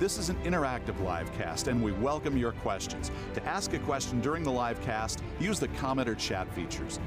[0.00, 3.10] This is an interactive live cast, and we welcome your questions.
[3.34, 6.98] To ask a question during the live cast, use the comment or chat features.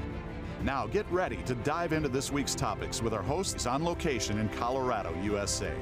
[0.62, 4.48] Now, get ready to dive into this week's topics with our hosts on location in
[4.50, 5.72] Colorado, USA.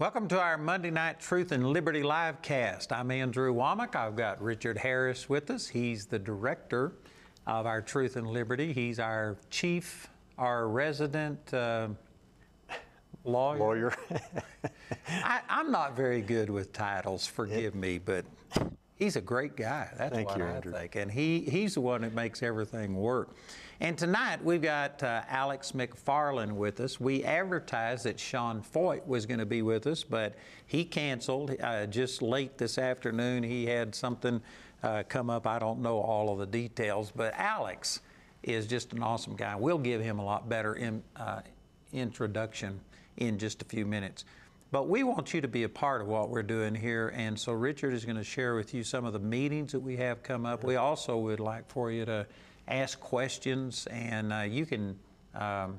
[0.00, 2.92] Welcome to our Monday Night Truth and Liberty live cast.
[2.92, 3.94] I'm Andrew Wommack.
[3.94, 5.68] I've got Richard Harris with us.
[5.68, 6.94] He's the director
[7.46, 8.72] of our Truth and Liberty.
[8.72, 11.90] He's our chief, our resident uh,
[13.26, 13.58] lawyer.
[13.58, 13.94] Lawyer.
[15.08, 18.24] I, I'm not very good with titles, forgive me, but
[18.96, 19.88] he's a great guy.
[19.96, 20.72] That's Thank what you, I Andrew.
[20.72, 20.96] think.
[20.96, 23.30] And he, he's the one that makes everything work.
[23.80, 26.98] And tonight we've got uh, Alex McFarland with us.
[26.98, 30.34] We advertised that Sean Feucht was going to be with us, but
[30.66, 33.42] he canceled uh, just late this afternoon.
[33.42, 34.40] He had something
[34.82, 35.46] uh, come up.
[35.46, 38.00] I don't know all of the details, but Alex
[38.42, 39.56] is just an awesome guy.
[39.56, 41.40] We'll give him a lot better in, uh,
[41.92, 42.80] introduction
[43.16, 44.24] in just a few minutes.
[44.72, 47.52] But we want you to be a part of what we're doing here, and so
[47.52, 50.44] Richard is going to share with you some of the meetings that we have come
[50.44, 50.64] up.
[50.64, 52.26] We also would like for you to
[52.66, 54.98] ask questions, and uh, you can
[55.34, 55.78] um,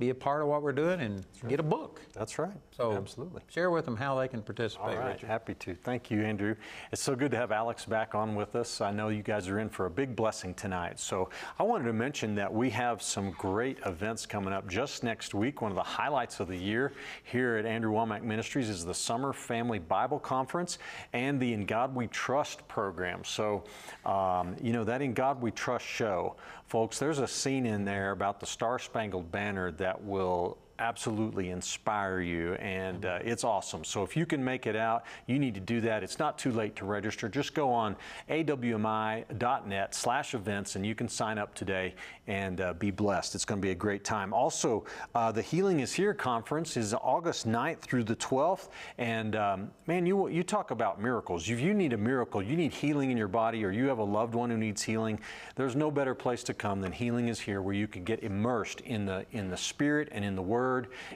[0.00, 2.00] be a part of what we're doing and get a book.
[2.14, 2.56] That's right.
[2.70, 3.42] So Absolutely.
[3.48, 4.96] share with them how they can participate.
[4.96, 5.26] All right, Richard.
[5.26, 5.74] happy to.
[5.74, 6.56] Thank you, Andrew.
[6.90, 8.80] It's so good to have Alex back on with us.
[8.80, 10.98] I know you guys are in for a big blessing tonight.
[10.98, 11.28] So
[11.58, 15.60] I wanted to mention that we have some great events coming up just next week.
[15.60, 16.92] One of the highlights of the year
[17.24, 20.78] here at Andrew Wommack Ministries is the Summer Family Bible Conference
[21.12, 23.22] and the In God We Trust program.
[23.24, 23.64] So,
[24.06, 28.12] um, you know, that In God We Trust show, folks, there's a scene in there
[28.12, 33.84] about the Star Spangled Banner that will absolutely inspire you and uh, it's awesome.
[33.84, 36.02] So if you can make it out you need to do that.
[36.02, 37.28] It's not too late to register.
[37.28, 37.96] Just go on
[38.30, 41.94] awmi.net slash events and you can sign up today
[42.26, 43.34] and uh, be blessed.
[43.34, 44.32] It's going to be a great time.
[44.32, 49.70] Also uh, the healing is here conference is august 9th through the 12th and um,
[49.86, 51.48] man you you talk about miracles.
[51.48, 54.04] If you need a miracle you need healing in your body or you have a
[54.04, 55.20] loved one who needs healing
[55.56, 58.80] there's no better place to come than healing is here where you can get immersed
[58.80, 60.69] in the in the spirit and in the word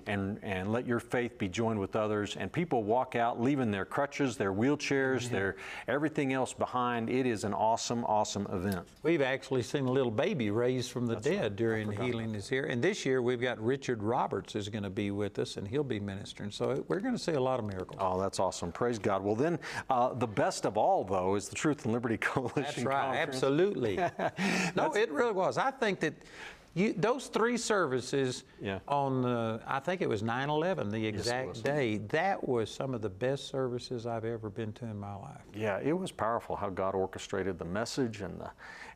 [0.07, 3.85] and and let your faith be joined with others and people walk out leaving their
[3.85, 5.57] crutches their wheelchairs their
[5.89, 10.51] everything else behind it is an awesome awesome event We've actually seen a little baby
[10.51, 12.65] raised from the dead during Healing is Here.
[12.65, 15.85] And this year we've got Richard Roberts is going to be with us and he'll
[15.85, 16.51] be ministering.
[16.51, 17.99] So we're going to see a lot of miracles.
[18.01, 18.73] Oh, that's awesome.
[18.73, 19.23] Praise God.
[19.23, 19.59] Well, then,
[19.91, 22.63] uh, the best of all, though, is the Truth and Liberty Coalition.
[22.63, 23.35] That's right, Conference.
[23.35, 23.97] absolutely.
[24.77, 25.59] no, it really was.
[25.59, 26.15] I think that
[26.75, 28.81] you, those three services Yeah.
[28.89, 31.63] on, uh, I think it was 9 11, the exact was.
[31.63, 35.41] day, that was some of the best services I've ever been to in my life.
[35.55, 38.51] Yeah, it was powerful how God orchestrated the message and the,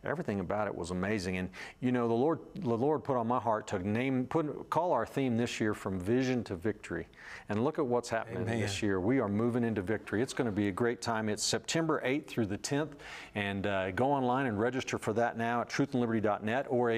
[0.08, 1.36] everything about it was amazing.
[1.36, 1.48] And
[1.80, 5.06] you know, the Lord, the Lord put on my heart to name, put, call our
[5.06, 7.06] theme this year from vision to victory.
[7.48, 8.60] And look at what's happening Amen.
[8.60, 9.00] this year.
[9.00, 10.22] We are moving into victory.
[10.22, 11.28] It's going to be a great time.
[11.28, 12.92] It's September 8th through the 10th,
[13.34, 16.90] and uh, go online and register for that now at truthandliberty.net or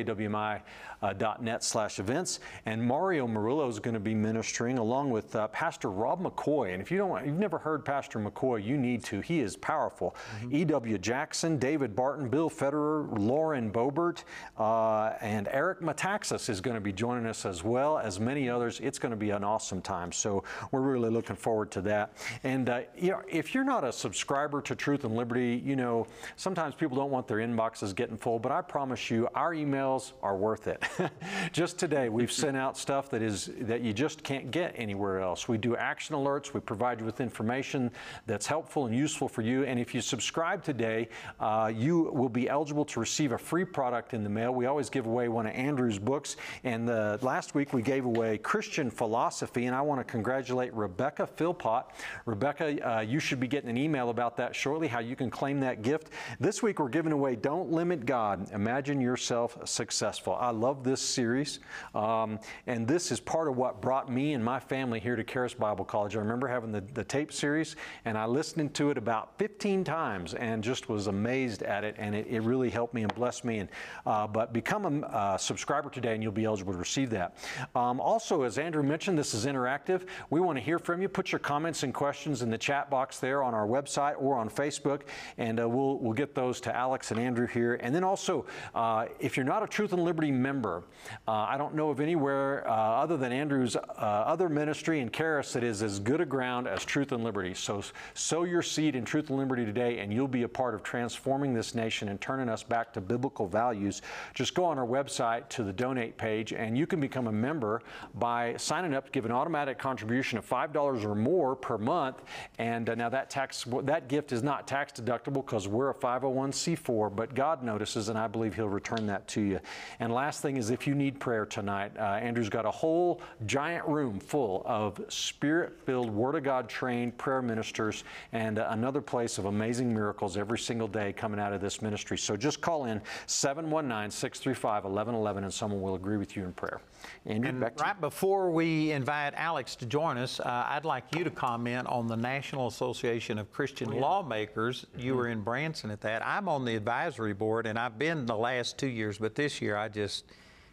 [1.02, 2.40] awmi.net slash events.
[2.66, 6.72] And Mario Murillo is going to be ministering along with uh, Pastor Rob McCoy.
[6.72, 9.20] And if you don't, you've never heard Pastor McCoy, you need to.
[9.20, 10.14] He is powerful.
[10.50, 10.98] E.W.
[10.98, 14.24] Jackson, David Barton, Bill Federer, Lauren Boebert,
[14.58, 18.80] uh, and Eric Metaxas is going to be joining us as well as many others.
[18.80, 20.12] It's going to be an awesome time.
[20.12, 22.12] So we're really looking forward to that.
[22.44, 26.06] And uh, you know, if you're not a subscriber to Truth and Liberty, you know,
[26.36, 30.36] sometimes people don't want their inboxes getting full, but I promise you, our emails are
[30.36, 30.82] worth it.
[31.52, 35.48] just today, we've sent out stuff that is that you just can't get anywhere else.
[35.48, 36.52] We do action alerts.
[36.54, 37.90] We provide you with information
[38.26, 39.64] that's helpful and useful for you.
[39.64, 41.08] And if you subscribe today,
[41.38, 44.52] uh, you will be eligible to receive a free product in the mail.
[44.52, 46.36] We always give away one of Andrew's books.
[46.64, 51.26] And uh, last week we gave away Christian philosophy, and I want to congratulate Rebecca
[51.26, 51.86] Philpott.
[52.26, 55.60] Rebecca, uh, you should be getting an email about that shortly, how you can claim
[55.60, 56.10] that gift.
[56.38, 58.50] This week we're giving away Don't Limit God.
[58.52, 60.34] Imagine yourself successful.
[60.34, 61.60] I I love this series.
[61.94, 65.52] Um, and this is part of what brought me and my family here to Charis
[65.52, 66.16] Bible College.
[66.16, 70.32] I remember having the, the tape series, and I listened to it about 15 times
[70.32, 71.96] and just was amazed at it.
[71.98, 73.58] And it, it really helped me and blessed me.
[73.58, 73.68] And,
[74.06, 77.36] uh, but become a subscriber today, and you'll be eligible to receive that.
[77.74, 80.06] Um, also, as Andrew mentioned, this is interactive.
[80.30, 81.10] We want to hear from you.
[81.10, 84.48] Put your comments and questions in the chat box there on our website or on
[84.48, 85.02] Facebook,
[85.36, 87.74] and uh, we'll, we'll get those to Alex and Andrew here.
[87.74, 91.74] And then also, uh, if you're not a Truth and Liberty member, uh, I don't
[91.74, 95.98] know of anywhere uh, other than Andrew's uh, other ministry in Charis that is as
[95.98, 97.54] good a ground as Truth and Liberty.
[97.54, 97.82] So
[98.14, 101.54] sow your seed in Truth and Liberty today, and you'll be a part of transforming
[101.54, 104.02] this nation and turning us back to biblical values.
[104.34, 107.82] Just go on our website to the donate page, and you can become a member
[108.14, 112.22] by signing up to give an automatic contribution of $5 or more per month.
[112.58, 117.14] And uh, now that tax, that gift is not tax deductible because we're a 501c4,
[117.14, 119.60] but God notices, and I believe He'll return that to you.
[119.98, 123.86] And last thing is if you need prayer tonight, uh, Andrew's got a whole giant
[123.88, 129.38] room full of spirit filled, Word of God trained prayer ministers and uh, another place
[129.38, 132.18] of amazing miracles every single day coming out of this ministry.
[132.18, 136.80] So just call in 719 635 1111 and someone will agree with you in prayer.
[137.24, 141.30] Andrew, And right before we invite Alex to join us, uh, I'd like you to
[141.30, 144.86] comment on the National Association of Christian Lawmakers.
[144.96, 146.26] You were in Branson at that.
[146.26, 149.76] I'm on the advisory board, and I've been the last two years, but this year
[149.76, 150.26] I just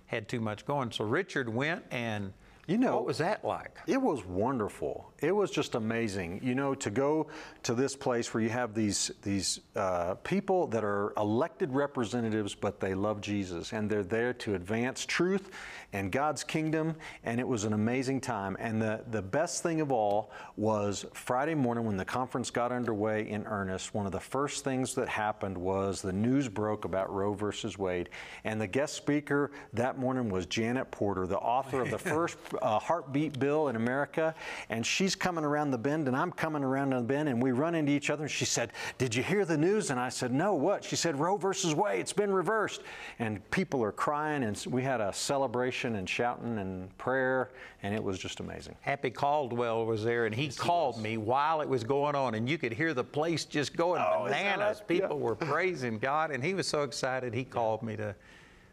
[0.07, 0.91] had too much going.
[0.91, 2.33] So Richard went, and
[2.69, 3.77] You know- what was that like?
[3.87, 5.13] It was wonderful.
[5.21, 7.27] It was just amazing, you know, to go
[7.63, 12.81] to this place where you have these these uh, people that are elected representatives, but
[12.81, 15.49] they love Jesus and they're there to advance truth
[15.93, 16.95] and God's kingdom.
[17.23, 18.57] And it was an amazing time.
[18.59, 23.29] And the the best thing of all was Friday morning when the conference got underway
[23.29, 23.93] in earnest.
[23.93, 28.09] One of the first things that happened was the news broke about Roe versus Wade,
[28.43, 32.79] and the guest speaker that morning was Janet Porter, the author of the first uh,
[32.79, 34.35] heartbeat bill in America,
[34.69, 37.75] and she's coming around the bend, and I'm coming around the bend, and we run
[37.75, 38.23] into each other.
[38.23, 41.19] And she said, "Did you hear the news?" And I said, "No, what?" She said,
[41.19, 42.01] "Roe versus Wade.
[42.01, 42.81] It's been reversed."
[43.19, 47.51] And people are crying, and we had a celebration and shouting and prayer,
[47.83, 48.75] and it was just amazing.
[48.81, 52.57] Happy Caldwell was there, and he called me while it was going on, and you
[52.57, 54.81] could hear the place just going Oh, bananas.
[54.87, 57.33] People were praising God, and he was so excited.
[57.33, 58.15] He called me to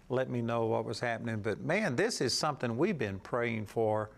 [0.09, 1.41] let me know what was happening.
[1.41, 4.11] But man, this is something we've been praying for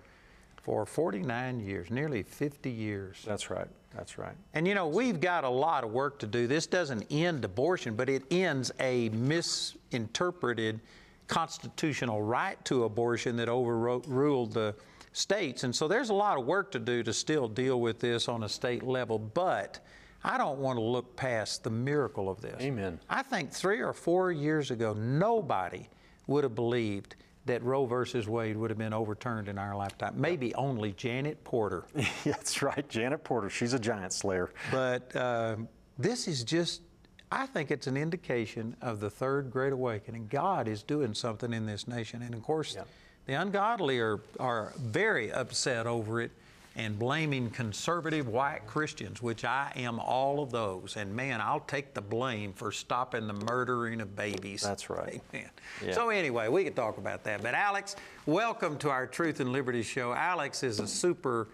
[0.66, 3.22] for 49 years, nearly 50 years.
[3.24, 3.68] That's right.
[3.94, 4.34] That's right.
[4.52, 6.48] And you know, we've got a lot of work to do.
[6.48, 10.80] This doesn't end abortion, but it ends a misinterpreted
[11.26, 14.74] constitutional right to abortion that overruled the
[15.12, 15.64] states.
[15.64, 18.44] And so there's a lot of work to do to still deal with this on
[18.44, 19.80] a state level, but
[20.22, 22.60] I don't want to look past the miracle of this.
[22.60, 23.00] Amen.
[23.08, 25.88] I think three or four years ago, nobody
[26.26, 30.14] would have believed that Roe versus Wade would have been overturned in our lifetime.
[30.16, 31.84] Maybe only Janet Porter.
[32.24, 32.86] That's right.
[32.88, 33.48] Janet Porter.
[33.48, 34.50] She's a giant slayer.
[34.72, 35.56] But uh,
[35.96, 36.82] this is just,
[37.30, 40.28] I think it's an indication of the third great awakening.
[40.30, 42.22] God is doing something in this nation.
[42.22, 42.88] And of course, Yep.
[43.26, 46.30] the ungodly are, are very upset over it
[46.76, 50.96] and blaming conservative white Christians, which I am all of those.
[50.96, 54.62] And man, I'll take the blame for stopping the murdering of babies.
[54.62, 55.20] That's right.
[55.34, 55.50] Amen.
[55.84, 55.92] Yeah.
[55.92, 57.42] So, anyway, we could talk about that.
[57.42, 57.96] But, Alex,
[58.26, 60.12] welcome to our Truth and Liberty show.
[60.12, 61.48] Alex is a super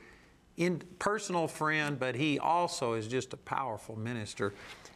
[0.56, 4.52] in, personal friend, but he also is just a powerful minister.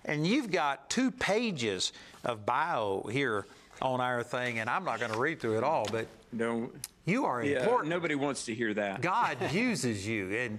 [0.07, 1.93] And you've got two pages
[2.25, 3.45] of bio here
[3.83, 6.71] on our thing, and I'm not going to read through it all, but No,
[7.05, 7.91] you are yeah, important.
[7.91, 9.03] nobody wants to hear that.
[9.03, 10.59] God uses you, and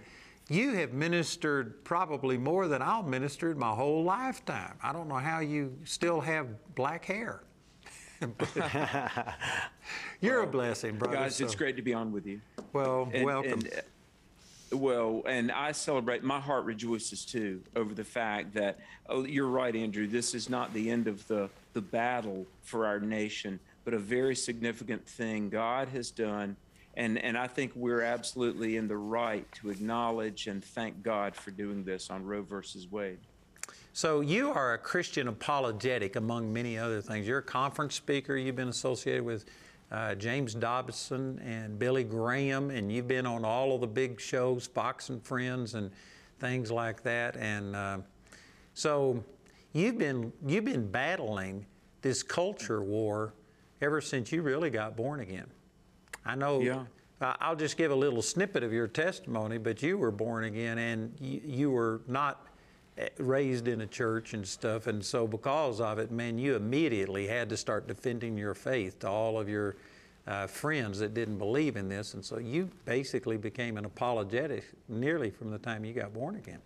[0.50, 4.76] you have ministered probably more than I'll ministered my whole lifetime.
[4.83, 7.42] I don't know how you still have black hair.
[10.21, 11.16] You're a blessing, brother.
[11.16, 12.42] Guys, it's great to be on with you.
[12.74, 13.54] Well, And- welcome.
[13.54, 13.81] and, uh,
[14.71, 16.24] well, and I celebrate.
[16.24, 20.07] My heart rejoices too over the fact that oh, you're right, Andrew.
[20.07, 24.36] This is not the end of the the battle for our nation, but a very
[24.36, 26.56] significant thing God has done.
[26.95, 31.52] And, and I think we're absolutely in the right to acknowledge and thank God for
[31.52, 33.19] doing this on Roe versus Wade.
[33.94, 37.28] So you are a Christian apologetic, among many other things.
[37.28, 38.36] You're a conference speaker.
[38.36, 39.45] You've been associated with
[39.92, 44.68] uh, James Dobson and Billy Graham, and you've been on all of the big shows,
[44.68, 45.92] Fox and Friends, and
[46.40, 47.38] things like that.
[47.38, 47.98] And uh,
[48.74, 49.24] so
[49.74, 51.66] you've been you've been battling
[52.02, 53.34] this culture war
[53.82, 55.48] ever since you really got born again.
[56.26, 56.60] I know.
[56.60, 56.84] Yeah.
[57.20, 61.16] I'll just give a little snippet of your testimony, but you were born again, and
[61.20, 62.46] you, you were not
[63.18, 67.49] raised in a church and stuff, and so because of it, man, you immediately had
[67.49, 69.75] to start defending your faith to all of your
[70.25, 75.30] uh, friends that didn't believe in this, and so you basically became an apologetic nearly
[75.30, 76.59] from the time you got born again.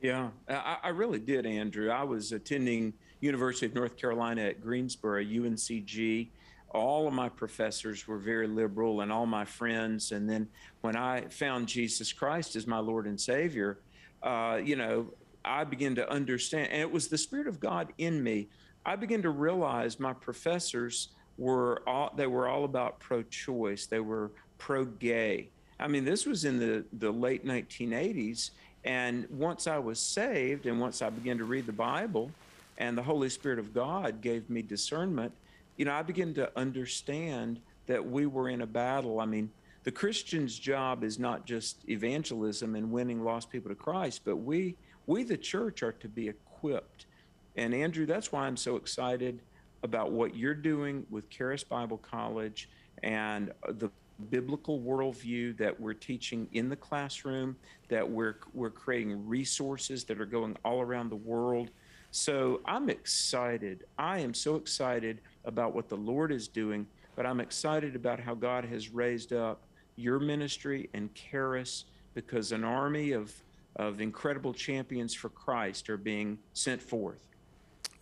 [0.00, 1.90] Yeah, I, I really did, Andrew.
[1.90, 6.28] I was attending University of North Carolina at Greensboro, UNCG.
[6.70, 10.12] All of my professors were very liberal, and all my friends.
[10.12, 10.48] And then
[10.82, 13.78] when I found Jesus Christ as my Lord and Savior,
[14.22, 15.06] uh, you know,
[15.44, 18.48] I began to understand, and it was the Spirit of God in me.
[18.84, 21.08] I began to realize my professors
[21.38, 23.86] were all they were all about pro-choice.
[23.86, 25.48] They were pro-gay.
[25.78, 28.50] I mean, this was in the the late 1980s,
[28.84, 32.30] and once I was saved, and once I began to read the Bible,
[32.78, 35.32] and the Holy Spirit of God gave me discernment,
[35.76, 39.20] you know, I began to understand that we were in a battle.
[39.20, 39.50] I mean,
[39.86, 44.74] the Christian's job is not just evangelism and winning lost people to Christ, but we,
[45.06, 47.06] we the church, are to be equipped.
[47.54, 49.42] And Andrew, that's why I'm so excited
[49.84, 52.68] about what you're doing with Charis Bible College
[53.04, 53.88] and the
[54.28, 57.54] biblical worldview that we're teaching in the classroom,
[57.88, 61.70] that we're, we're creating resources that are going all around the world
[62.16, 63.84] so I'm excited.
[63.98, 68.34] I am so excited about what the Lord is doing, but I'm excited about how
[68.34, 69.60] God has raised up
[69.96, 71.84] your ministry and Charis
[72.14, 73.32] because an army of,
[73.76, 77.26] of incredible champions for Christ are being sent forth.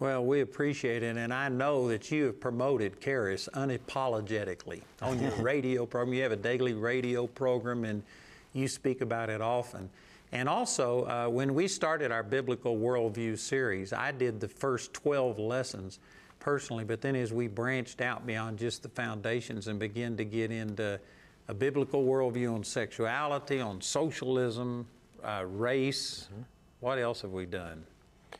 [0.01, 5.31] Well, we appreciate it, and I know that you have promoted Charis unapologetically on your
[5.41, 6.15] radio program.
[6.15, 8.03] You have a daily radio program, and
[8.53, 9.89] you speak about it often.
[10.33, 15.39] And also, uh, when we started our Biblical Worldview series, I did the first 12
[15.39, 16.01] lessons
[16.41, 20.51] personally, but then as we branched out beyond just the foundations and began to get
[20.51, 20.99] into
[21.49, 24.87] a biblical worldview on sexuality, on socialism,
[25.23, 26.43] uh, race, mm-hmm.
[26.81, 27.85] what else have we done?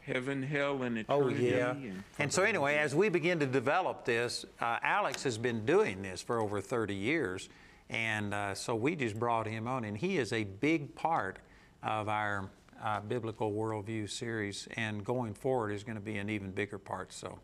[0.03, 1.55] Heaven, hell, and oh, eternity.
[1.55, 1.71] Oh, yeah.
[1.71, 6.03] And, and so, anyway, as we begin to develop this, uh, Alex has been doing
[6.03, 7.49] this for over 30 years.
[7.91, 11.39] And uh, so we just brought him on, and he is a big part
[11.83, 12.51] of our
[12.83, 17.13] uh, biblical worldview series, and going forward is going to be an even bigger part.
[17.13, 17.39] So,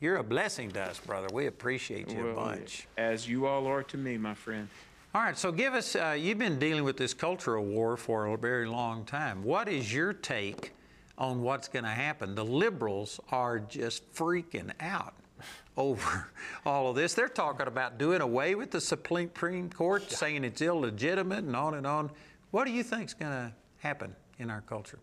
[0.00, 1.28] you're a blessing to us, brother.
[1.32, 2.88] We appreciate you well, a bunch.
[2.96, 4.68] As you all are to me, my friend.
[5.14, 8.38] All right, so give us, uh, you've been dealing with this cultural war for a
[8.38, 9.42] very long time.
[9.42, 10.72] What is your take
[11.18, 12.34] on what's going to happen?
[12.34, 15.12] The liberals are just freaking out
[15.76, 16.30] over
[16.66, 17.12] all of this.
[17.12, 19.28] They're talking about doing away with the Supreme
[19.68, 20.16] Court, yeah.
[20.16, 22.10] saying it's illegitimate and on and on.
[22.50, 24.98] What do you think is going to happen in our culture?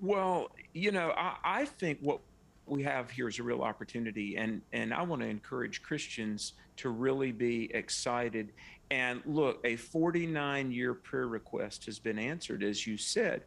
[0.00, 2.20] Well, you know, I, I think what
[2.64, 6.88] we have here is a real opportunity, and and I want to encourage Christians to
[6.88, 8.52] really be excited.
[8.90, 13.42] And look, a 49 year prayer request has been answered, as you said.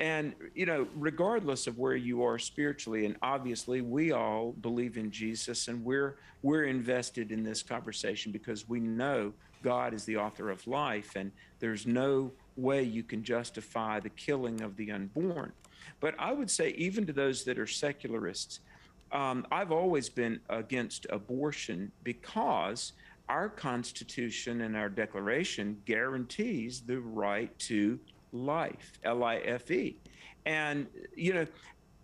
[0.00, 5.10] And, you know, regardless of where you are spiritually, and obviously we all believe in
[5.10, 10.50] Jesus and we're, we're invested in this conversation because we know God is the author
[10.50, 15.52] of life and there's no way you can justify the killing of the unborn.
[16.00, 18.60] But I would say, even to those that are secularists,
[19.10, 22.92] um, I've always been against abortion because
[23.28, 27.98] our Constitution and our Declaration guarantees the right to
[28.32, 29.96] life, L I F E.
[30.46, 31.46] And, you know,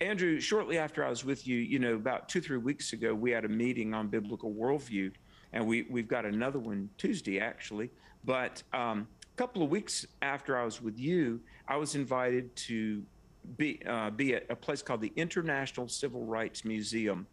[0.01, 3.31] Andrew, shortly after I was with you, you know, about two, three weeks ago, we
[3.31, 5.13] had a meeting on biblical worldview,
[5.53, 7.91] and we, we've got another one Tuesday, actually.
[8.25, 13.03] But um, a couple of weeks after I was with you, I was invited to
[13.57, 17.27] be uh, be at a place called the International Civil Rights Museum,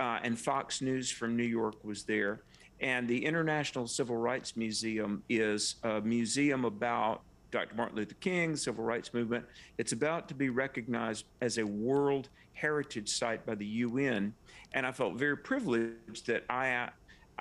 [0.00, 2.42] uh, and Fox News from New York was there.
[2.80, 7.74] And the International Civil Rights Museum is a museum about Dr.
[7.74, 9.44] Martin Luther King, civil rights movement.
[9.78, 14.34] It's about to be recognized as a World Heritage Site by the UN,
[14.74, 16.90] and I felt very privileged that I,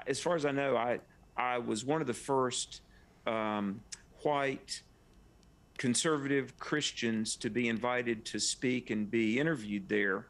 [0.05, 0.99] as far as I know, I
[1.37, 2.81] I was one of the first
[3.27, 3.81] um,
[4.23, 4.81] white
[5.77, 10.25] conservative Christians to be invited to speak and be interviewed there.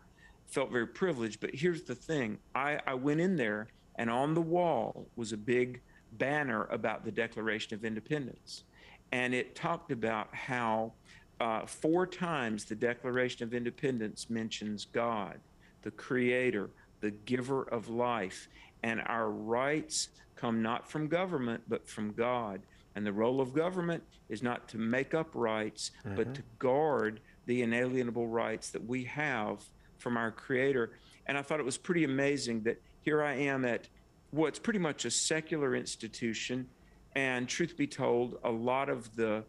[0.47, 1.39] Felt very privileged.
[1.39, 5.37] But here's the thing I, I went in there, and on the wall was a
[5.37, 5.81] big
[6.13, 8.63] banner about the Declaration of Independence.
[9.11, 10.93] And it talked about how
[11.39, 15.39] uh, four times the Declaration of Independence mentions God,
[15.83, 16.69] the Creator,
[17.01, 18.49] the giver of life.
[18.83, 22.61] And our rights come not from government, but from God.
[22.95, 26.15] And the role of government is not to make up rights, mm-hmm.
[26.15, 29.63] but to guard the inalienable rights that we have
[29.99, 30.91] from our Creator.
[31.27, 33.87] And I thought it was pretty amazing that here I am at
[34.31, 36.67] what's pretty much a secular institution.
[37.15, 39.45] And truth be told, a lot of the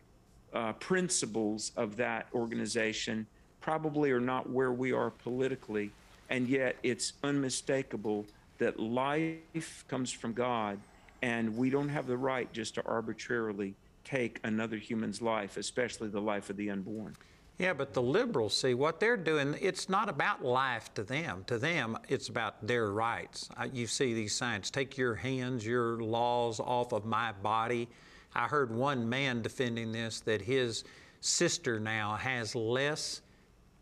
[0.54, 3.26] uh, principles of that organization
[3.60, 5.90] probably are not where we are politically,
[6.30, 8.26] and yet it's unmistakable
[8.58, 10.78] that life comes from God,
[11.22, 13.74] and we don't have the right just to arbitrarily
[14.04, 17.16] take another human's life, especially the life of the unborn.
[17.58, 19.56] Yeah, but the liberals see what they're doing.
[19.60, 21.42] It's not about life to them.
[21.48, 23.48] To them, it's about their rights.
[23.72, 27.88] You see these signs take your hands, your laws off of my body.
[28.32, 30.84] I heard one man defending this that his
[31.20, 33.22] sister now has less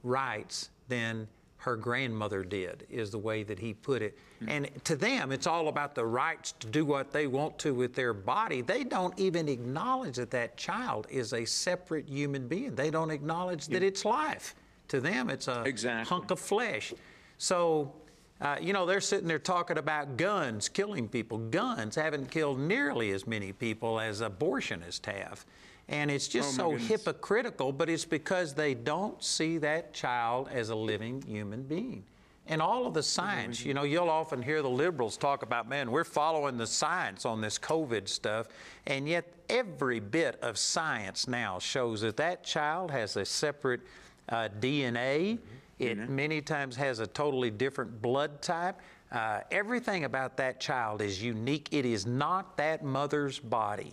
[0.02, 1.28] rights than
[1.66, 4.16] her grandmother did, is the way that he put it.
[4.36, 4.48] Mm-hmm.
[4.48, 7.92] And to them, it's all about the rights to do what they want to with
[7.92, 8.60] their body.
[8.60, 12.76] They don't even acknowledge that that child is a separate human being.
[12.76, 13.80] They don't acknowledge yeah.
[13.80, 14.54] that it's life.
[14.88, 16.08] To them, it's a exactly.
[16.08, 16.94] hunk of flesh.
[17.38, 17.92] So,
[18.40, 21.38] uh, you know, they're sitting there talking about guns killing people.
[21.38, 25.44] Guns haven't killed nearly as many people as abortionists have.
[25.88, 26.88] And it's just oh so goodness.
[26.88, 32.04] hypocritical, but it's because they don't see that child as a living human being.
[32.48, 35.90] And all of the science, you know, you'll often hear the liberals talk about, man,
[35.90, 38.46] we're following the science on this COVID stuff.
[38.86, 43.80] And yet, every bit of science now shows that that child has a separate
[44.28, 45.38] uh, DNA.
[45.38, 45.42] Mm-hmm.
[45.78, 46.16] It mm-hmm.
[46.16, 48.76] many times has a totally different blood type.
[49.10, 51.68] Uh, everything about that child is unique.
[51.72, 53.92] It is not that mother's body.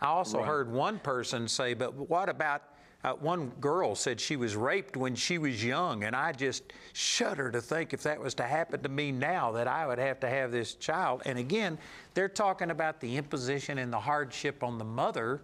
[0.00, 0.46] I also right.
[0.46, 2.62] heard one person say, but what about
[3.02, 7.50] uh, one girl said she was raped when she was young, and I just shudder
[7.50, 10.28] to think if that was to happen to me now, that I would have to
[10.28, 11.22] have this child.
[11.24, 11.78] And again,
[12.12, 15.40] they're talking about the imposition and the hardship on the mother,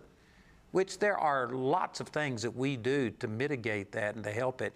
[0.73, 4.61] which there are lots of things that we do to mitigate that and to help
[4.61, 4.75] it,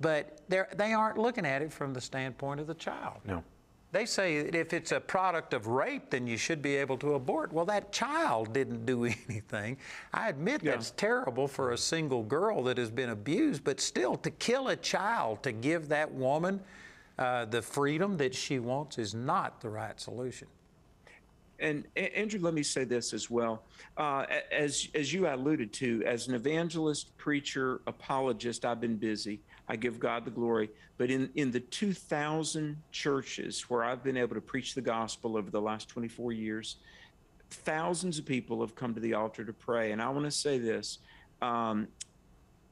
[0.00, 3.18] but they aren't looking at it from the standpoint of the child.
[3.26, 3.44] No.
[3.92, 7.14] They say that if it's a product of rape, then you should be able to
[7.14, 7.52] abort.
[7.52, 9.76] Well, that child didn't do anything.
[10.14, 10.72] I admit yeah.
[10.72, 14.76] that's terrible for a single girl that has been abused, but still, to kill a
[14.76, 16.60] child to give that woman
[17.18, 20.48] uh, the freedom that she wants is not the right solution.
[21.60, 23.62] And Andrew, let me say this as well.
[23.96, 29.40] Uh, as as you alluded to, as an evangelist, preacher, apologist, I've been busy.
[29.68, 30.70] I give God the glory.
[30.98, 35.50] But in, in the 2,000 churches where I've been able to preach the gospel over
[35.50, 36.76] the last 24 years,
[37.50, 39.92] thousands of people have come to the altar to pray.
[39.92, 40.98] And I want to say this
[41.40, 41.88] um,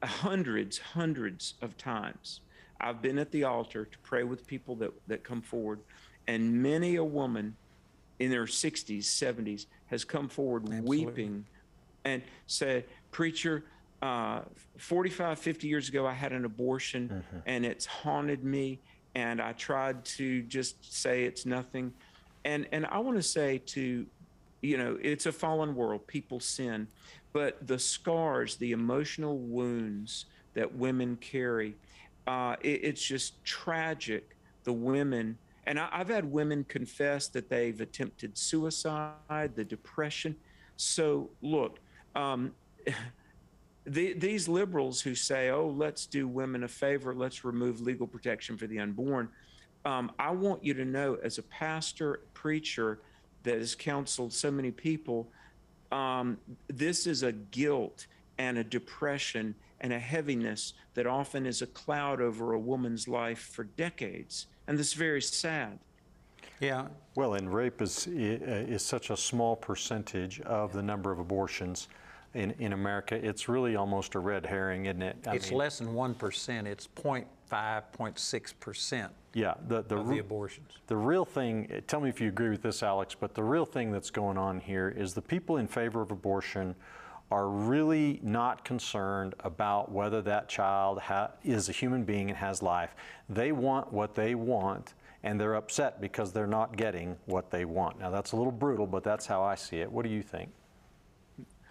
[0.03, 2.41] hundreds, hundreds of times,
[2.81, 5.81] I've been at the altar to pray with people that, that come forward.
[6.27, 7.57] And many a woman
[8.19, 11.07] in their 60s, 70s has come forward Absolutely.
[11.07, 11.47] weeping
[12.05, 13.65] and said, Preacher,
[14.03, 14.41] uh,
[14.79, 17.39] 45, 50 years ago, I had an abortion mm-hmm.
[17.47, 18.81] and it's haunted me.
[19.15, 21.93] And I tried to just say it's nothing.
[22.45, 24.07] And, and I want to say to,
[24.63, 26.87] you know, it's a fallen world, people sin,
[27.33, 31.77] but the scars, the emotional wounds that women carry,
[32.27, 34.37] uh, it, it's just tragic.
[34.65, 40.37] The women, and I, I've had women confess that they've attempted suicide, the depression.
[40.77, 41.79] So, look,
[42.15, 42.53] um,
[43.87, 48.57] the, these liberals who say, oh, let's do women a favor, let's remove legal protection
[48.57, 49.29] for the unborn.
[49.85, 53.01] Um, I want you to know, as a pastor, preacher
[53.43, 55.29] that has counseled so many people,
[55.91, 56.37] um,
[56.69, 58.07] this is a guilt
[58.39, 63.51] and a depression and a heaviness that often is a cloud over a woman's life
[63.53, 64.47] for decades.
[64.67, 65.79] And this is very sad.
[66.61, 66.89] Yeah.
[67.15, 71.89] Well, and rape is, is such a small percentage of the number of abortions
[72.35, 75.17] in, in America, it's really almost a red herring, isn't it?
[75.27, 76.67] I it's mean, less than 1%.
[76.67, 79.11] It's 0.5, 0.6%.
[79.33, 80.79] Yeah, the, the, of the abortions.
[80.87, 83.93] The real thing, tell me if you agree with this, Alex, but the real thing
[83.93, 86.75] that's going on here is the people in favor of abortion
[87.31, 92.61] are really not concerned about whether that child ha- is a human being and has
[92.61, 92.95] life.
[93.29, 98.01] They want what they want, and they're upset because they're not getting what they want.
[98.01, 99.91] Now, that's a little brutal, but that's how I see it.
[99.91, 100.51] What do you think?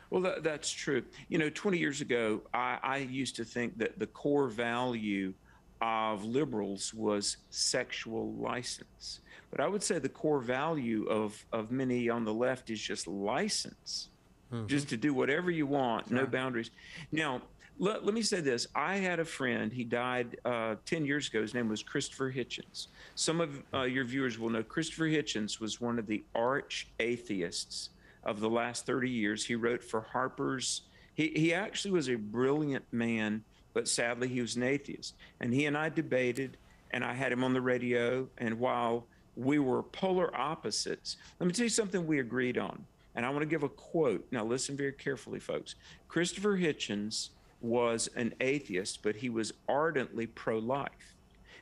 [0.09, 1.03] Well, that, that's true.
[1.27, 5.33] You know, 20 years ago, I, I used to think that the core value
[5.81, 9.21] of liberals was sexual license.
[9.51, 13.07] But I would say the core value of, of many on the left is just
[13.07, 14.09] license,
[14.51, 14.67] mm-hmm.
[14.67, 16.71] just to do whatever you want, no boundaries.
[17.11, 17.41] Now,
[17.81, 18.67] let, let, me say this.
[18.75, 21.41] I had a friend, he died uh, 10 years ago.
[21.41, 22.87] His name was Christopher Hitchens.
[23.15, 27.91] Some of uh, your viewers will know Christopher Hitchens was one of the arch atheists
[28.29, 29.45] of the last 30 years.
[29.45, 30.83] He wrote for Harper's.
[31.15, 35.15] He, he actually was a brilliant man, but sadly he was an atheist.
[35.39, 36.57] And he and I debated,
[36.91, 38.27] and I had him on the radio.
[38.37, 42.85] And while we were polar opposites, let me tell you something we agreed on.
[43.15, 44.25] And I want to give a quote.
[44.31, 45.73] Now, listen very carefully, folks.
[46.07, 47.29] Christopher Hitchens
[47.61, 51.15] was an atheist, but he was ardently pro life.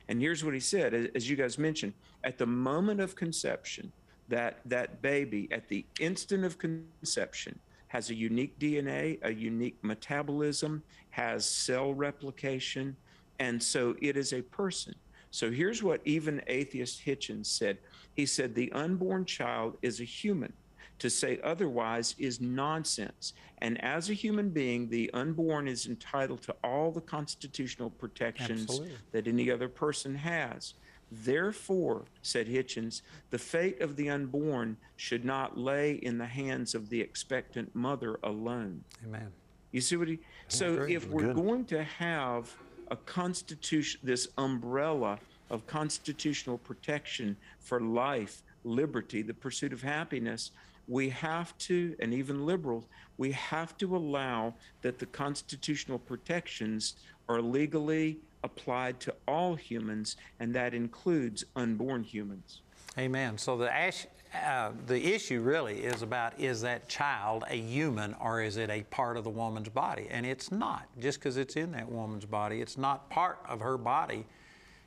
[0.08, 3.90] And here's what he said, as you guys mentioned, at the moment of conception,
[4.28, 10.82] that, that baby, at the instant of conception, has a unique DNA, a unique metabolism,
[11.10, 12.96] has cell replication,
[13.38, 14.94] and so it is a person.
[15.30, 17.78] So here's what even atheist Hitchens said.
[18.14, 20.52] He said, The unborn child is a human.
[21.00, 23.34] To say otherwise is nonsense.
[23.58, 28.96] And as a human being, the unborn is entitled to all the constitutional protections Absolutely.
[29.12, 30.74] that any other person has.
[31.10, 36.90] Therefore, said Hitchens, the fate of the unborn should not lay in the hands of
[36.90, 38.84] the expectant mother alone.
[39.06, 39.32] Amen.
[39.72, 40.18] You see what he?
[40.48, 41.36] So if we're Good.
[41.36, 42.54] going to have
[42.90, 45.18] a constitution, this umbrella
[45.50, 50.50] of constitutional protection for life, liberty, the pursuit of happiness,
[50.86, 52.84] we have to, and even liberals,
[53.18, 56.94] we have to allow that the constitutional protections
[57.28, 62.62] are legally applied to all humans, and that includes unborn humans.
[62.98, 63.38] Amen.
[63.38, 68.42] So the ash, uh, the issue really is about is that child a human or
[68.42, 70.08] is it a part of the woman's body?
[70.10, 70.86] And it's not.
[70.98, 74.26] Just because it's in that woman's body, it's not part of her body.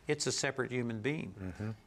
[0.08, 1.34] It's a separate human being.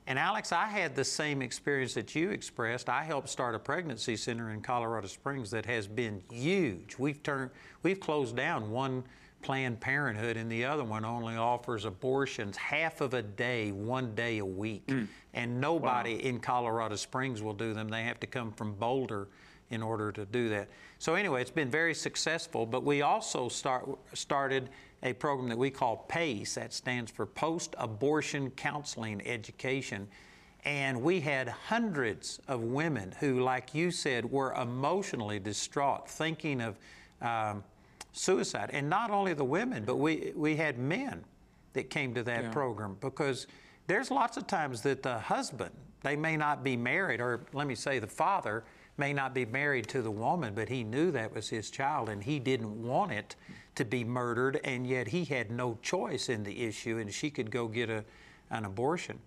[0.06, 2.88] And Alex, I had the same experience that you expressed.
[2.88, 6.96] I helped start a pregnancy center in Colorado Springs that has been huge.
[6.96, 7.50] We've turned,
[7.82, 9.04] we've closed down one
[9.44, 14.38] Planned Parenthood, and the other one only offers abortions half of a day, one day
[14.38, 14.90] a week.
[15.34, 17.88] And nobody in Colorado Springs will do them.
[17.88, 19.28] They have to come from Boulder
[19.70, 20.68] in order to do that.
[20.98, 22.64] So anyway, it's been very successful.
[22.64, 24.70] But we also start, started
[25.02, 26.54] a program that we call PACE.
[26.54, 30.08] That stands for Post Abortion Counseling Education.
[30.64, 36.78] And we had hundreds of women who, like you said, were emotionally distraught, thinking of
[37.20, 37.62] um,
[38.14, 38.70] suicide.
[38.72, 41.24] And not only the women, but we, we had men
[41.74, 42.50] that came to that Yeah.
[42.50, 43.46] program because
[43.86, 45.72] there's lots of times that the husband,
[46.02, 48.64] they may not be married, or let me say the father
[48.96, 52.22] may not be married to the woman, but he knew that was his child and
[52.22, 53.34] he didn't want it
[53.74, 57.50] to be murdered, and yet he had no choice in the issue, and she could
[57.50, 58.04] go get a,
[58.50, 59.18] an abortion.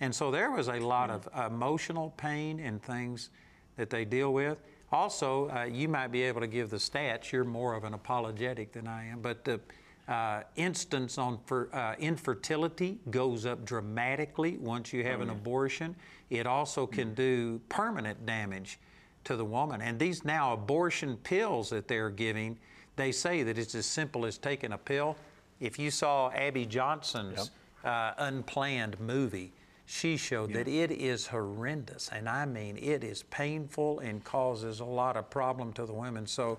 [0.00, 3.30] And so there was a lot of emotional pain and things
[3.76, 4.58] that they deal with.
[4.92, 7.32] Also, uh, you might be able to give the stats.
[7.32, 9.58] You're more of an apologetic than I am, but the
[10.06, 15.96] uh, instance on for, uh, infertility goes up dramatically once you have an abortion.
[16.28, 18.78] It also can do permanent damage
[19.24, 19.80] to the woman.
[19.80, 22.58] And these now abortion pills that they're giving,
[22.96, 25.16] they say that it's as simple as taking a pill.
[25.60, 27.50] If you saw Abby Johnson's
[27.84, 29.52] uh, unplanned movie,
[29.92, 32.08] she showed that it is horrendous.
[32.10, 36.26] And I mean, it is painful and causes a lot of problem to the women.
[36.26, 36.58] So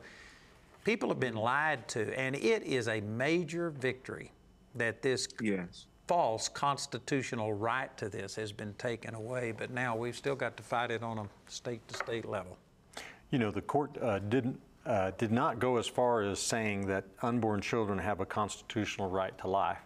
[0.84, 4.32] people have been lied to, and it is a major victory
[4.76, 5.88] that this Yes.
[6.08, 9.52] false constitutional right to this has been taken away.
[9.52, 12.58] But now we've still got to fight it on a state to state level.
[13.32, 17.06] You know, the court uh, didn't, uh, did not go as far as saying that
[17.24, 19.80] unborn children have a constitutional right to life.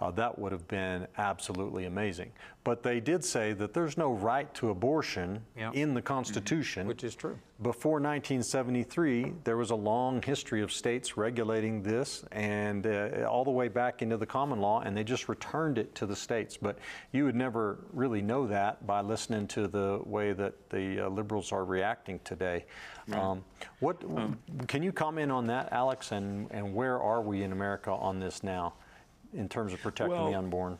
[0.00, 2.30] Uh, that would have been absolutely amazing.
[2.62, 5.72] But they did say that there's no right to abortion Yeah.
[5.72, 6.86] in the Constitution.
[6.86, 7.38] Which is true.
[7.62, 13.50] Before 1973, there was a long history of states regulating this and uh, all the
[13.50, 16.56] way back into the common law, and they just returned it to the states.
[16.56, 16.78] But
[17.10, 21.50] you would never really know that by listening to the way that the uh, liberals
[21.50, 22.66] are reacting today.
[23.12, 23.42] Um,
[23.80, 24.00] what
[24.68, 26.12] can you comment on that, Alex?
[26.12, 28.74] And, and where are we in America on this now,
[29.34, 30.78] in terms of protecting the unborn?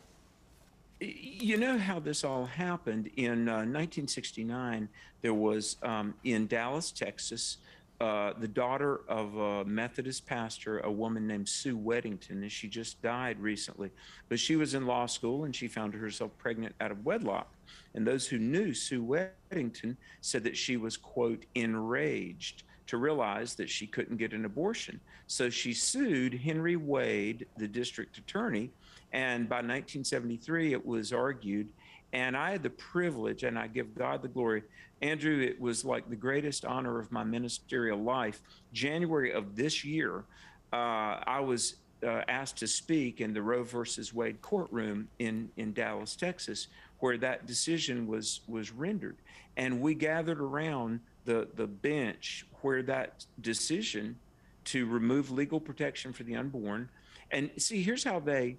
[1.00, 3.10] You know how this all happened?
[3.16, 4.88] In uh, 1969,
[5.22, 7.58] there was um, in Dallas, Texas,
[8.00, 13.00] uh, the daughter of a Methodist pastor, a woman named Sue Weddington, and she just
[13.02, 13.90] died recently.
[14.28, 17.52] But she was in law school and she found herself pregnant out of wedlock.
[17.94, 23.70] And those who knew Sue Weddington said that she was, quote, enraged to realize that
[23.70, 24.98] she couldn't get an abortion.
[25.26, 28.70] So she sued Henry Wade, the district attorney,
[29.12, 31.68] and by 1973 it was argued.
[32.12, 34.62] And I had the privilege, and I give God the glory.
[35.02, 38.40] Andrew, it was like the greatest honor of my ministerial life.
[38.72, 40.24] January of this year,
[40.72, 45.74] uh, I was uh, asked to speak in the Roe versus Wade courtroom in, in
[45.74, 46.68] Dallas, Texas,
[47.00, 49.16] where that decision was was rendered,
[49.56, 54.16] and we gathered around the the bench where that decision
[54.64, 56.88] to remove legal protection for the unborn,
[57.30, 58.56] and see here's how they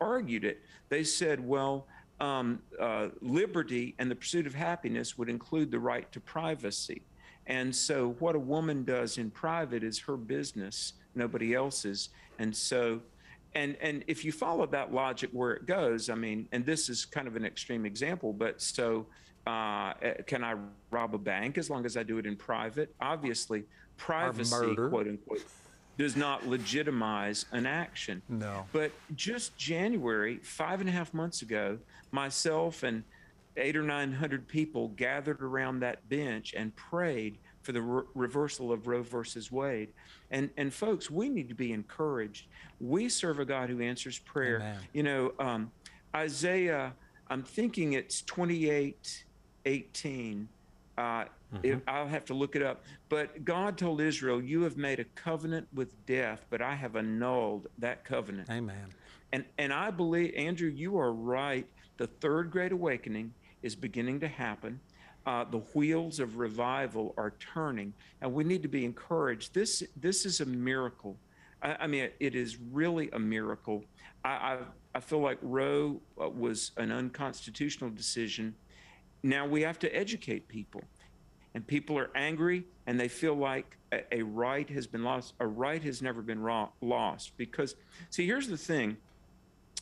[0.00, 0.62] argued it.
[0.88, 1.86] They said, well.
[2.22, 7.00] Um, uh, liberty and the pursuit of happiness would include the right to privacy.
[7.46, 12.10] And so, what a woman does in private is her business, nobody else's.
[12.38, 13.00] And so,
[13.54, 17.04] and and if you follow that logic where it goes, I mean, and this is
[17.04, 19.06] kind of an extreme example, but so
[19.46, 19.94] uh,
[20.26, 20.54] can I
[20.90, 22.94] rob a bank as long as I do it in private?
[23.00, 23.64] Obviously,
[23.96, 25.44] privacy, quote unquote,
[25.98, 28.22] does not legitimize an action.
[28.28, 28.66] No.
[28.72, 31.78] But just January, five and a half months ago,
[32.10, 33.02] myself and
[33.56, 38.72] eight or nine hundred people gathered around that bench and prayed for the re- reversal
[38.72, 39.88] of Roe versus Wade.
[40.30, 42.46] And and folks, we need to be encouraged.
[42.78, 44.56] We serve a God who answers prayer.
[44.56, 44.78] Amen.
[44.92, 45.70] You know, um,
[46.14, 46.94] Isaiah.
[47.32, 49.24] I'm thinking it's 28,
[49.64, 50.48] 18.
[50.98, 51.24] Uh,
[51.62, 52.84] if, I'll have to look it up.
[53.08, 57.68] But God told Israel, "You have made a covenant with death, but I have annulled
[57.78, 58.86] that covenant." Amen.
[59.32, 61.66] And and I believe, Andrew, you are right.
[61.96, 64.80] The third great awakening is beginning to happen.
[65.26, 69.54] Uh, the wheels of revival are turning, and we need to be encouraged.
[69.54, 71.16] This this is a miracle.
[71.62, 73.84] I, I mean, it is really a miracle.
[74.24, 74.58] I I,
[74.94, 78.54] I feel like Roe uh, was an unconstitutional decision.
[79.22, 80.82] Now we have to educate people,
[81.54, 85.34] and people are angry, and they feel like a, a right has been lost.
[85.40, 87.76] A right has never been ro- lost because,
[88.10, 88.96] see, here's the thing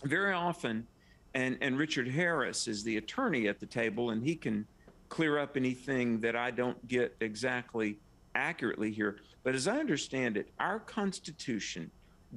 [0.02, 0.86] very often,
[1.34, 4.66] and, and Richard Harris is the attorney at the table, and he can
[5.08, 7.98] clear up anything that I don't get exactly
[8.34, 9.18] accurately here.
[9.42, 11.90] But as I understand it, our Constitution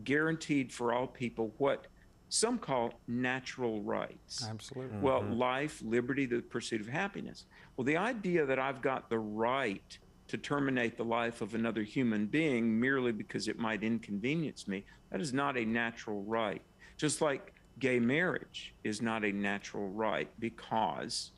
[0.04, 1.88] guaranteed for all people what
[2.32, 4.48] some call natural rights.
[4.50, 4.98] Absolutely.
[5.00, 7.46] Well, life, liberty, the pursuit of happiness.
[7.76, 9.98] Well, the idea that I've got the right
[10.30, 15.20] to terminate the life of another human being merely because it might inconvenience me, that
[15.20, 16.62] is not a natural right.
[16.96, 21.32] Just like gay marriage is not a natural right because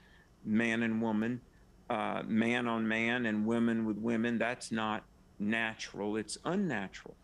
[0.45, 1.41] man and woman,
[1.89, 5.03] uh, man on man and women with women, that's not
[5.39, 7.15] natural, it's unnatural.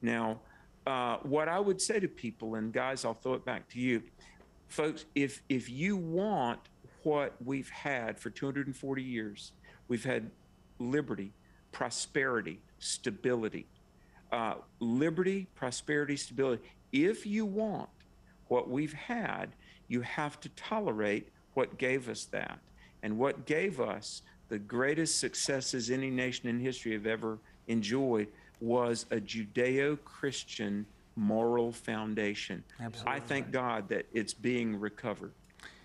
[0.00, 0.40] Now,
[0.88, 4.02] uh, what I would say to people, and guys, I'll throw it back to you,
[4.68, 6.60] folks, if if you want
[7.02, 9.52] what we've had for 240 years,
[9.88, 10.30] we've had
[10.78, 11.32] liberty,
[11.72, 13.66] prosperity, stability,
[14.32, 16.62] uh, liberty, prosperity, stability.
[16.90, 17.90] If you want
[18.46, 19.50] what we've had,
[19.88, 22.60] you have to tolerate what gave us that.
[23.02, 28.28] And what gave us the greatest successes any nation in history have ever enjoyed
[28.60, 32.62] was a Judeo Christian moral foundation.
[33.06, 35.32] I thank God that it's being recovered.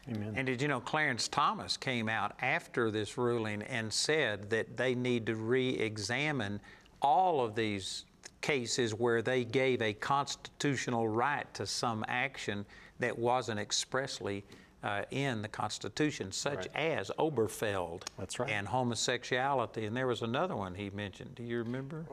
[0.09, 0.33] Amen.
[0.35, 4.95] And did you know Clarence Thomas came out after this ruling and said that they
[4.95, 6.59] need to re examine
[7.01, 8.05] all of these
[8.41, 12.65] cases where they gave a constitutional right to some action
[12.99, 14.43] that wasn't expressly
[14.83, 18.01] uh, in the Constitution, such as Obergefell
[18.39, 18.49] right.
[18.49, 19.85] and homosexuality.
[19.85, 21.35] And there was another one he mentioned.
[21.35, 22.05] Do you remember?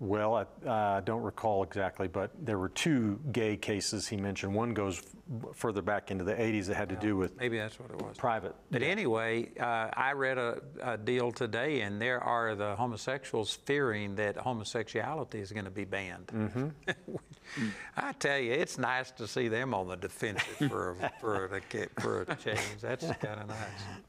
[0.00, 0.34] Well,
[0.64, 4.54] I uh, don't recall exactly, but there were two gay cases he mentioned.
[4.54, 7.78] One goes f- further back into the 80s that had to do with Maybe that's
[7.78, 8.16] what it was.
[8.16, 8.54] private.
[8.70, 14.14] But anyway, uh, I read a, a deal today, and there are the homosexuals fearing
[14.14, 16.28] that homosexuality is going to be banned.
[16.28, 16.68] Mm-hmm.
[17.98, 22.00] I tell you, it's nice to see them on the defensive for a, for a,
[22.00, 22.80] for a change.
[22.80, 23.58] That's kind of nice.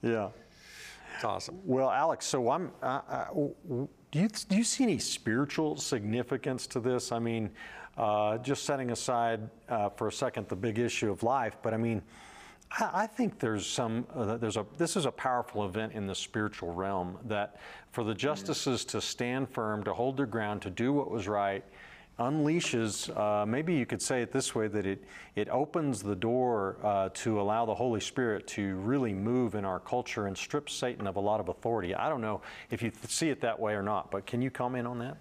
[0.02, 0.30] Yeah.
[1.16, 1.60] It's awesome.
[1.66, 2.72] Well, Alex, so I'm.
[2.82, 3.26] Uh, uh,
[4.12, 7.12] do you do you see any spiritual significance to this?
[7.12, 7.50] I mean,
[7.98, 11.78] uh, just setting aside uh, for a second the big issue of life, but I
[11.78, 12.02] mean,
[12.72, 14.06] I, I think there's some.
[14.14, 14.66] Uh, there's a.
[14.78, 17.58] This is a powerful event in the spiritual realm that
[17.92, 21.64] for the justices to stand firm, to hold their ground, to do what was right,
[22.22, 25.04] unleashes, uh, maybe you could say it this way, that it,
[25.36, 29.80] it opens the door uh, to allow the Holy Spirit to really move in our
[29.80, 31.96] culture and strip Satan of a lot of authority.
[31.96, 34.88] I don't know if you see it that way or not, but can you comment
[34.88, 35.18] on that?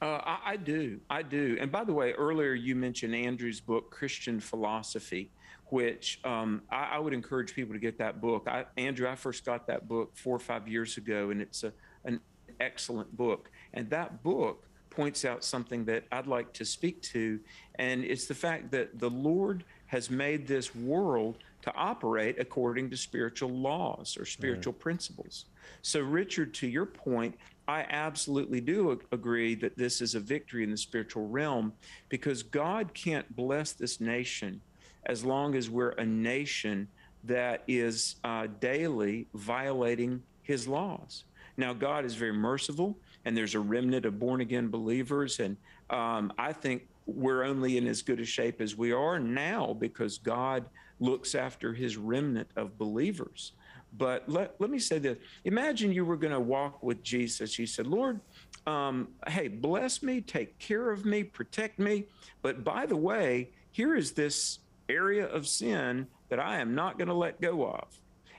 [0.00, 1.00] Uh, I, I do.
[1.10, 1.56] I do.
[1.60, 5.30] And by the way, earlier you mentioned Andrew's book, Christian Philosophy,
[5.66, 8.46] which um, I, I would encourage people to get that book.
[8.46, 11.72] I, Andrew, I first got that book four or five years ago, and it's a,
[12.04, 12.20] an
[12.60, 13.50] excellent book.
[13.74, 17.40] And that book points out something that I'd like to speak to,
[17.76, 22.96] and it's the fact that the Lord has made this world to operate according to
[22.96, 25.46] spiritual laws or spiritual principles.
[25.82, 30.70] So, Richard, to your point, I absolutely do agree that this is a victory in
[30.70, 31.72] the spiritual realm
[32.08, 34.60] because God can't bless this nation
[35.06, 36.88] as long as we're a nation
[37.24, 41.24] that is uh, daily violating his laws.
[41.56, 45.40] Now, God is very merciful, and there's a remnant of born again believers.
[45.40, 45.56] And
[45.90, 50.18] um, I think we're only in as good a shape as we are now because
[50.18, 50.64] God
[51.00, 53.52] looks after his remnant of believers.
[53.96, 57.58] But let, let me say this imagine you were going to walk with Jesus.
[57.58, 58.20] You said, Lord,
[58.66, 62.04] um, hey, bless me, take care of me, protect me.
[62.42, 67.08] But by the way, here is this area of sin that I am not going
[67.08, 67.86] to let go of.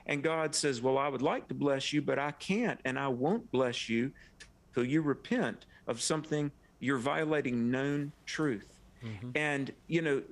[0.06, 3.08] And God says, Well, I would like to bless you, but I can't, and I
[3.08, 4.12] won't bless you
[4.74, 8.80] till you repent of something you're violating known truth.
[9.04, 9.30] Mm-hmm.
[9.34, 10.22] And, you know,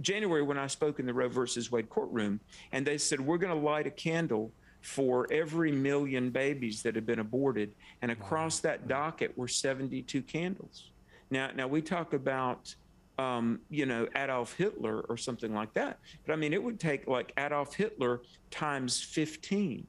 [0.00, 2.40] January, when I spoke in the Roe versus Wade courtroom,
[2.72, 7.06] and they said, We're going to light a candle for every million babies that have
[7.06, 7.74] been aborted.
[8.02, 10.90] And across that docket were 72 candles.
[11.30, 12.74] Now, now we talk about,
[13.18, 16.00] um, you know, Adolf Hitler or something like that.
[16.26, 19.86] But I mean, it would take like Adolf Hitler times 15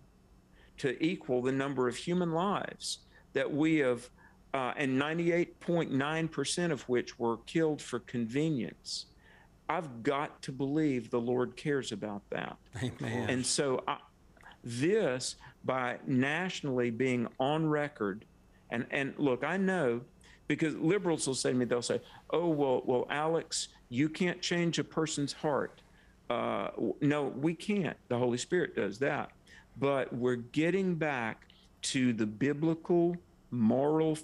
[0.78, 3.00] to equal the number of human lives
[3.36, 4.10] that we have,
[4.54, 9.06] uh, and 98.9% of which were killed for convenience.
[9.70, 12.58] I've got to believe the Lord cares about that.
[12.82, 13.30] Amen.
[13.30, 13.98] And so I,
[14.64, 18.26] this by nationally being on record.
[18.72, 20.02] And, and look, I know
[20.48, 24.80] because liberals will say to me, they'll say, oh, well, well, Alex, you can't change
[24.80, 25.82] a person's heart.
[26.30, 26.70] Uh,
[27.02, 27.98] no, we can't.
[28.08, 29.32] The Holy Spirit does that.
[29.78, 31.48] But we're getting back
[31.86, 33.16] to the biblical
[33.52, 34.16] moral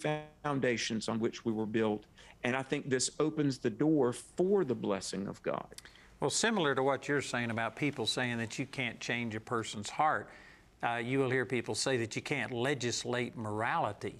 [0.43, 2.05] foundations on which we were built.
[2.43, 5.67] And I think this opens the door for the blessing of God.
[6.19, 9.89] Well, similar to what you're saying about people saying that you can't change a person's
[9.89, 10.29] heart,
[10.83, 14.15] uh, you will hear people say that you can't legislate morality.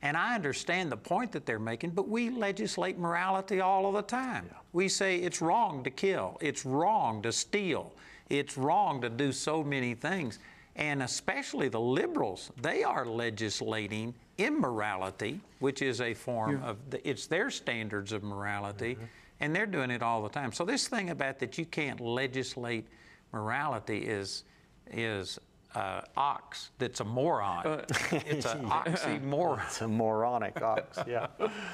[0.00, 4.02] And I understand the point that they're making, but we legislate morality all of the
[4.02, 4.46] time.
[4.48, 4.58] Yeah.
[4.72, 7.92] We say it's wrong to kill, it's wrong to steal,
[8.30, 10.38] it's wrong to do so many things.
[10.78, 16.70] And especially the liberals, they are legislating immorality, which is a form yeah.
[16.70, 18.94] of, the, it's their standards of morality.
[18.94, 19.04] Mm-hmm
[19.40, 20.52] and they're doing it all the time.
[20.52, 22.86] So this thing about that you can't legislate
[23.32, 24.44] morality is
[24.90, 25.38] is
[25.74, 27.66] uh, ox that's a moron.
[27.66, 27.84] Uh,
[28.26, 29.62] it's an oxymoron.
[29.66, 31.26] It's a moronic ox, yeah.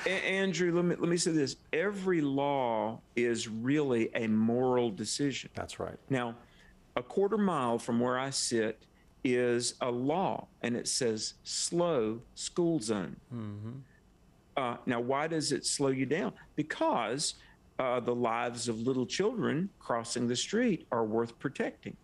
[0.06, 1.56] Andrew, let me, let me say this.
[1.72, 5.50] Every law is really a moral decision.
[5.54, 5.96] That's right.
[6.10, 6.34] Now,
[6.96, 8.82] a quarter mile from where I sit
[9.24, 13.16] is a law, and it says slow school zone.
[13.34, 13.70] Mm-hmm.
[14.56, 16.32] Uh, now, why does it slow you down?
[16.54, 17.34] Because
[17.78, 21.96] uh, the lives of little children crossing the street are worth protecting.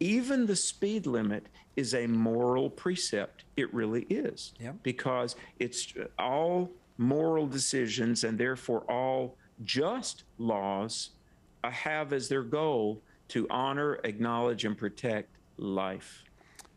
[0.00, 3.44] Even the speed limit is a moral precept.
[3.56, 4.54] It really is.
[4.60, 4.76] Yep.
[4.82, 11.10] Because it's all moral decisions and therefore all just laws
[11.64, 16.24] uh, have as their goal to honor, acknowledge, and protect life.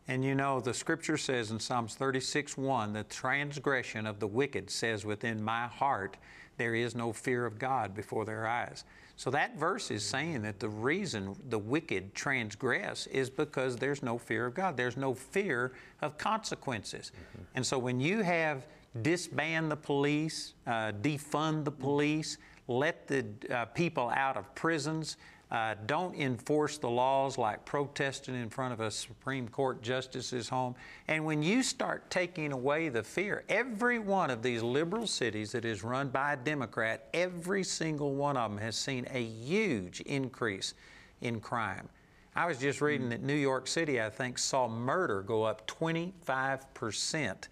[0.07, 4.69] And you know, the scripture says in Psalms 36 1, the transgression of the wicked
[4.69, 6.17] says within my heart,
[6.57, 8.83] there is no fear of God before their eyes.
[9.15, 14.17] So that verse is saying that the reason the wicked transgress is because there's no
[14.17, 14.75] fear of God.
[14.75, 17.11] There's no fear of consequences.
[17.13, 17.43] Mm-hmm.
[17.55, 18.65] And so when you have
[19.03, 22.37] disband the police, uh, defund the police,
[22.67, 25.17] let the uh, people out of prisons,
[25.51, 30.75] uh, don't enforce the laws like protesting in front of a Supreme Court justice's home.
[31.09, 35.65] And when you start taking away the fear, every one of these liberal cities that
[35.65, 40.73] is run by a Democrat, every single one of them has seen a huge increase
[41.19, 41.89] in crime.
[42.33, 47.47] I was just reading that New York City, I think, saw murder go up 25%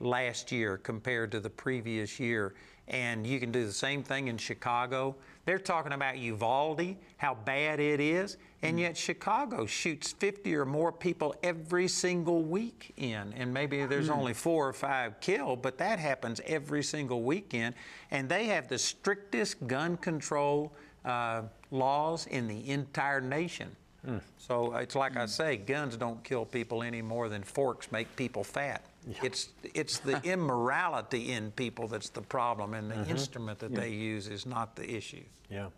[0.00, 2.54] last year compared to the previous year.
[2.88, 5.14] And you can do the same thing in Chicago.
[5.44, 10.90] They're talking about Uvalde, how bad it is, and yet Chicago shoots 50 or more
[10.90, 13.34] people every single week in.
[13.36, 14.14] And maybe there's hmm.
[14.14, 17.74] only four or five killed, but that happens every single weekend.
[18.10, 20.72] And they have the strictest gun control
[21.04, 23.68] uh, laws in the entire nation.
[24.06, 24.20] Mm.
[24.38, 25.18] So it's like mm.
[25.18, 25.28] I hmm.
[25.28, 28.82] say, guns don't kill people any more than forks make people fat.
[29.06, 29.16] Yeah.
[29.22, 33.10] It's it's the immorality in people that's the problem, and the mm-hmm.
[33.10, 33.80] instrument that yeah.
[33.80, 35.24] they use is not the issue.
[35.50, 35.68] Yeah.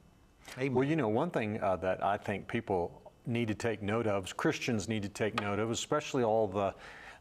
[0.58, 0.74] Amen.
[0.74, 4.36] Well, you know, one thing uh, that I think people need to take note of,
[4.36, 6.74] Christians need to take note of, especially all the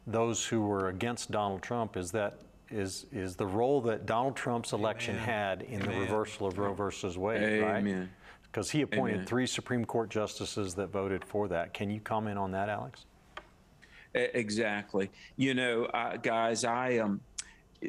[0.08, 2.40] those who were against Donald Trump, is that
[2.70, 5.26] is is the role that Donald Trump's election Amen.
[5.26, 5.96] had in Amen.
[5.96, 8.00] the reversal of Roe versus Wade, Amen.
[8.00, 8.08] right?
[8.44, 11.74] Because he appointed three Supreme Court justices that voted for that.
[11.74, 13.06] Can you comment on that, Alex?
[14.16, 15.12] Exactly.
[15.36, 15.90] You know,
[16.24, 17.06] guys, I am.
[17.06, 17.22] Um,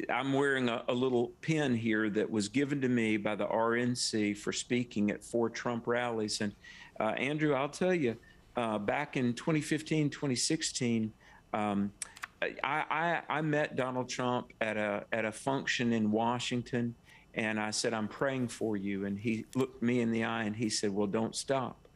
[0.09, 4.37] I'm wearing a, a, little pin here that was given to me by the RNC
[4.37, 6.41] for speaking at four Trump rallies.
[6.41, 6.53] And
[6.99, 8.15] uh, Andrew, I'll tell you,
[8.57, 11.13] uh, back in 2015, 2016,
[11.53, 11.91] um,
[12.41, 16.93] I, I, I, met Donald Trump at a at a function in Washington,
[17.33, 20.55] and I said, "I'm praying for you." And he looked me in the eye and
[20.55, 21.87] he said, "Well, don't stop."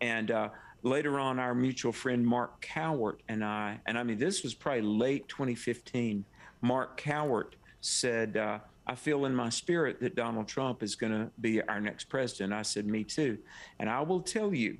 [0.00, 0.50] And uh,
[0.84, 4.82] later on, our mutual friend Mark Cowart and I, and I mean, this was probably
[4.82, 6.24] late 2015,
[6.60, 11.30] Mark Cowart said, uh, I feel in my spirit that Donald Trump is going to
[11.40, 12.52] be our next president.
[12.52, 13.38] I said, Me too.
[13.78, 14.76] And I will tell you,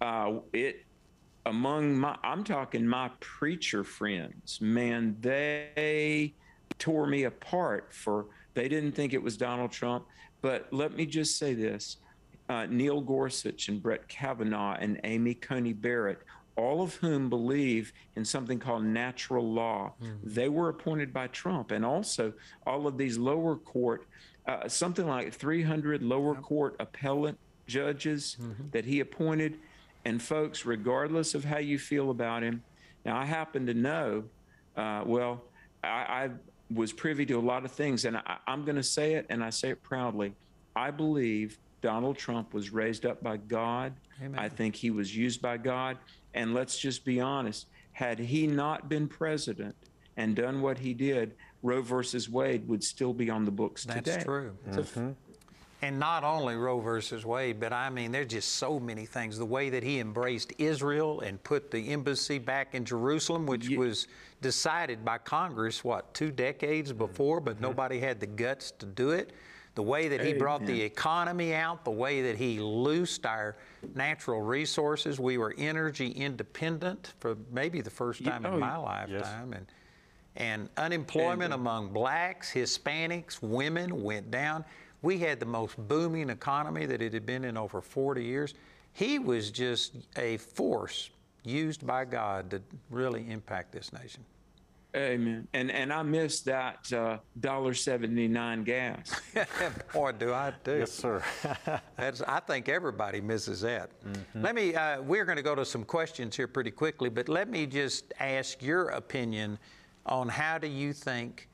[0.00, 0.84] uh, it
[1.46, 6.34] among my, I'm talking my preacher friends, man, they
[6.78, 10.06] tore me apart for, they didn't think it was Donald Trump.
[10.40, 11.98] But let me just say this
[12.48, 16.20] uh, Neil Gorsuch and Brett Kavanaugh and Amy Coney Barrett,
[16.56, 20.14] all of whom believe in something called natural law, mm-hmm.
[20.22, 21.70] they were appointed by Trump.
[21.70, 22.32] And also,
[22.66, 24.06] all of these lower court,
[24.46, 27.36] uh, something like 300 lower court appellate
[27.66, 28.68] judges mm-hmm.
[28.72, 29.58] that he appointed.
[30.04, 32.62] And folks, regardless of how you feel about him,
[33.04, 34.24] now I happen to know,
[34.76, 35.42] uh, well,
[35.82, 36.30] I, I,
[36.70, 39.44] was privy to a lot of things, and I, I'm going to say it, and
[39.44, 40.34] I say it proudly.
[40.74, 43.92] I believe Donald Trump was raised up by God.
[44.22, 44.38] Amen.
[44.38, 45.98] I think he was used by God.
[46.32, 49.76] And let's just be honest had he not been president
[50.16, 53.98] and done what he did, Roe versus Wade would still be on the books That's
[53.98, 54.12] today.
[54.12, 54.56] That's true.
[54.66, 55.10] Mm-hmm.
[55.82, 59.36] And not only Roe versus Wade, but I mean, there's just so many things.
[59.36, 63.78] The way that he embraced Israel and put the embassy back in Jerusalem, which yeah.
[63.78, 64.08] was
[64.40, 67.64] decided by Congress, what, two decades before, but mm-hmm.
[67.64, 69.34] nobody had the guts to do it
[69.74, 70.38] the way that he Amen.
[70.38, 73.56] brought the economy out, the way that he loosed our
[73.94, 75.18] natural resources.
[75.18, 79.10] We were energy independent for maybe the first time oh, in my lifetime.
[79.10, 79.28] Yes.
[79.52, 79.66] And,
[80.36, 84.64] and unemployment and, among blacks, Hispanics, women went down.
[85.02, 88.54] We had the most booming economy that it had been in over 40 years.
[88.92, 91.10] He was just a force
[91.44, 94.24] used by God to really impact this nation.
[94.94, 95.48] Amen.
[95.54, 99.20] And and I miss that uh, dollar seventy nine gas.
[99.92, 100.78] Boy, do I do.
[100.78, 101.22] Yes, sir.
[101.96, 103.90] That's, I think everybody misses that.
[104.04, 104.42] Mm-hmm.
[104.42, 104.74] Let me.
[104.74, 108.12] Uh, we're going to go to some questions here pretty quickly, but let me just
[108.20, 109.58] ask your opinion
[110.06, 111.48] on how do you think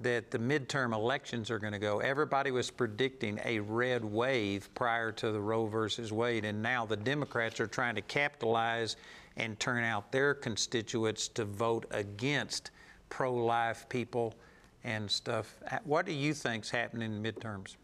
[0.00, 2.00] that the midterm elections are going to go.
[2.00, 6.96] Everybody was predicting a red wave prior to the Roe versus Wade, and now the
[6.96, 8.96] Democrats are trying to capitalize
[9.36, 12.70] and turn out their constituents to vote against
[13.08, 14.34] pro life people
[14.84, 15.56] and stuff.
[15.84, 17.76] What do you think's happening in midterms?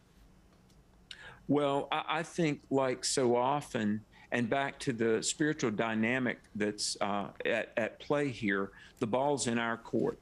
[1.49, 4.01] Well, I think, like so often,
[4.33, 9.59] and back to the spiritual dynamic that's uh, at, at, play here, the ball's in
[9.59, 10.19] our court.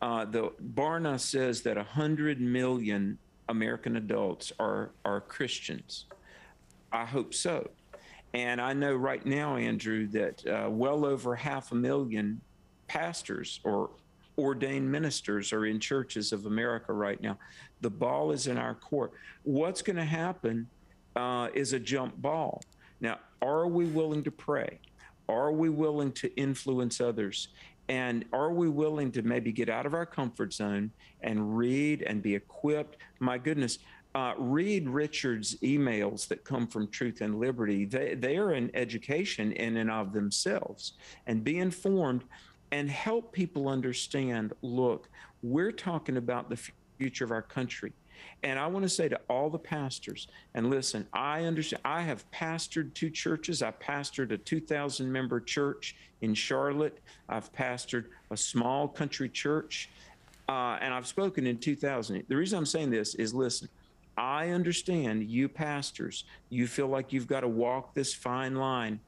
[0.00, 3.18] Uh, the Barna says that 100 million
[3.48, 6.04] American adults are, are Christians.
[6.92, 7.68] I hope so.
[8.34, 12.40] And I know right now, Andrew, that uh, well over half a million
[12.86, 13.90] pastors or
[14.36, 17.38] ordained ministers are in churches of America right now.
[17.80, 19.12] The ball is in our court.
[19.42, 20.68] What's going to happen
[21.16, 22.62] uh, is a jump ball.
[23.00, 24.80] Now, are we willing to pray?
[25.28, 27.48] Are we willing to influence others?
[27.88, 30.90] And are we willing to maybe get out of our comfort zone
[31.22, 32.98] and read and be equipped?
[33.18, 33.78] My goodness,
[34.18, 37.84] uh, read Richard's emails that come from Truth and Liberty.
[37.84, 40.94] They, they are an education in and of themselves.
[41.28, 42.24] And be informed
[42.72, 45.08] and help people understand look,
[45.44, 46.58] we're talking about the
[46.98, 47.92] future of our country.
[48.42, 52.28] And I want to say to all the pastors, and listen, I understand, I have
[52.32, 53.62] pastored two churches.
[53.62, 56.98] I pastored a 2,000 member church in Charlotte.
[57.28, 59.90] I've pastored a small country church,
[60.48, 62.24] uh, and I've spoken in 2000.
[62.26, 63.68] The reason I'm saying this is listen,
[64.18, 68.98] I understand you pastors, you feel like you've got to walk this fine line.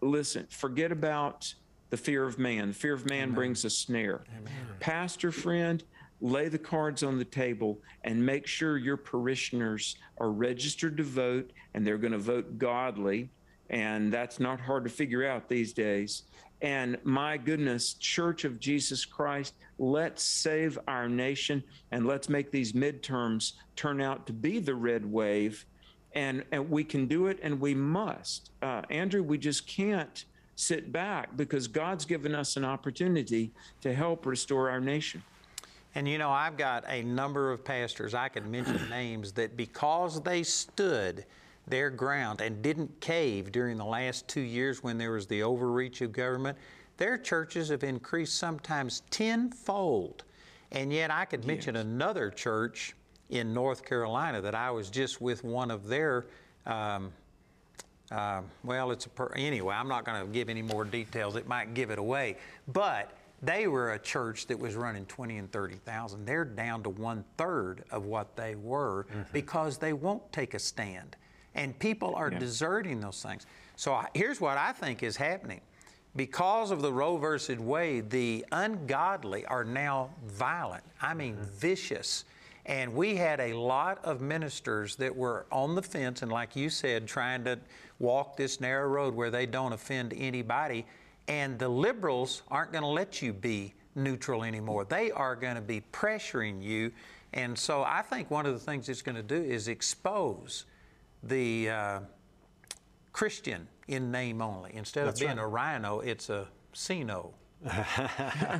[0.00, 1.54] Listen, forget about
[1.90, 2.68] the fear of man.
[2.68, 3.34] The fear of man Amen.
[3.34, 4.24] brings a snare.
[4.36, 4.52] Amen.
[4.80, 5.84] Pastor friend,
[6.20, 11.52] lay the cards on the table and make sure your parishioners are registered to vote
[11.74, 13.30] and they're going to vote godly.
[13.70, 16.24] And that's not hard to figure out these days.
[16.62, 22.72] And my goodness, Church of Jesus Christ, let's save our nation and let's make these
[22.72, 25.66] midterms turn out to be the red wave.
[26.14, 28.50] And, and we can do it and we must.
[28.62, 33.50] Uh, Andrew, we just can't sit back because God's given us an opportunity
[33.80, 35.22] to help restore our nation.
[35.96, 40.22] And you know, I've got a number of pastors, I could mention names, that because
[40.22, 41.26] they stood
[41.66, 46.00] their ground and didn't cave during the last two years when there was the overreach
[46.00, 46.58] of government,
[46.96, 50.24] their churches have increased sometimes tenfold.
[50.72, 51.84] And yet, I could mention yes.
[51.84, 52.94] another church
[53.30, 56.26] in North Carolina that I was just with one of their
[56.66, 57.12] um,
[58.12, 59.74] uh, well, it's a per- anyway.
[59.74, 61.34] I'm not going to give any more details.
[61.34, 62.36] It might give it away.
[62.68, 63.10] But
[63.42, 66.26] they were a church that was running 20 and 30,000.
[66.26, 69.22] They're down to one third of what they were mm-hmm.
[69.32, 71.16] because they won't take a stand,
[71.54, 72.38] and people are yeah.
[72.38, 73.46] deserting those things.
[73.76, 75.60] So here's what I think is happening.
[76.14, 80.84] because of the Roe versus Wade, the ungodly are now violent.
[81.00, 81.44] I mean, mm-hmm.
[81.56, 82.24] vicious.
[82.66, 86.70] And we had a lot of ministers that were on the fence and, like you
[86.70, 87.58] said, trying to
[87.98, 90.86] walk this narrow road where they don't offend anybody.
[91.28, 94.84] And the liberals aren't going to let you be neutral anymore.
[94.84, 96.92] They are going to be pressuring you.
[97.32, 100.66] And so I think one of the things it's going to do is expose
[101.22, 102.00] the uh,
[103.12, 104.74] Christian in name only.
[104.74, 105.44] Instead That's of being right.
[105.44, 107.34] a rhino, it's a Sino.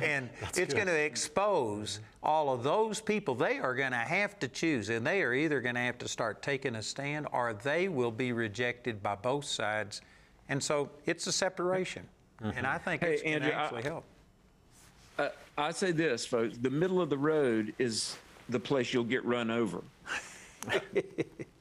[0.01, 3.35] and it's going to expose all of those people.
[3.35, 6.07] They are going to have to choose, and they are either going to have to
[6.07, 10.01] start taking a stand or they will be rejected by both sides.
[10.47, 12.07] And so it's a separation.
[12.41, 14.05] And I think Hey, it's going to Andrew, I- actually help.
[15.19, 18.17] Uh, I say this, folks: the middle of the road is
[18.49, 19.81] the place you'll get run over.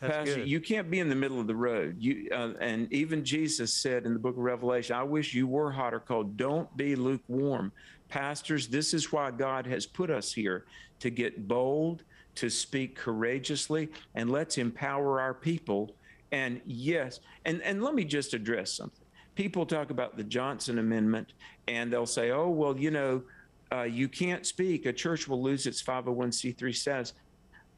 [0.00, 0.48] Pastor, good.
[0.48, 1.96] you can't be in the middle of the road.
[1.98, 5.70] You uh, and even Jesus said in the Book of Revelation, "I wish you were
[5.72, 6.36] hot or cold.
[6.36, 7.72] Don't be lukewarm."
[8.08, 10.64] Pastors, this is why God has put us here
[11.00, 12.04] to get bold,
[12.36, 15.94] to speak courageously, and let's empower our people.
[16.30, 19.04] And yes, and and let me just address something.
[19.34, 21.32] People talk about the Johnson Amendment,
[21.66, 23.22] and they'll say, "Oh, well, you know."
[23.70, 24.86] Uh, you can't speak.
[24.86, 27.12] A church will lose its 501c3 status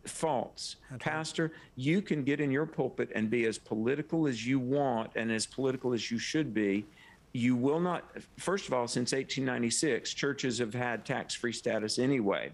[0.05, 0.77] false.
[0.99, 5.31] Pastor, you can get in your pulpit and be as political as you want and
[5.31, 6.87] as political as you should be.
[7.33, 8.05] You will not,
[8.39, 12.53] first of all, since 1896, churches have had tax free status anyway.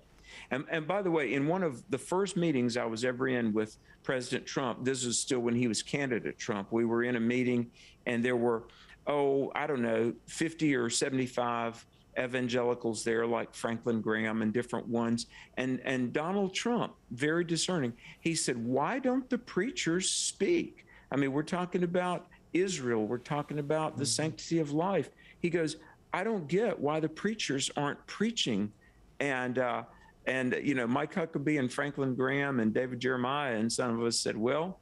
[0.50, 3.52] And, and by the way, in one of the first meetings I was ever in
[3.52, 7.20] with President Trump, this was still when he was candidate Trump, we were in a
[7.20, 7.70] meeting
[8.06, 8.64] and there were,
[9.06, 11.86] oh, I don't know, 50 or 75
[12.18, 15.26] evangelicals there like Franklin Graham and different ones.
[15.56, 17.92] And and Donald Trump very discerning.
[18.20, 20.86] He said why don't the preachers speak?
[21.10, 23.06] I mean we're talking about Israel.
[23.06, 25.10] We're talking about the sanctity of life.
[25.38, 25.76] He goes
[26.12, 28.72] I don't get why the preachers aren't preaching.
[29.20, 29.82] And uh
[30.26, 34.20] and you know Mike Huckabee and Franklin Graham and David Jeremiah and some of us
[34.20, 34.80] said well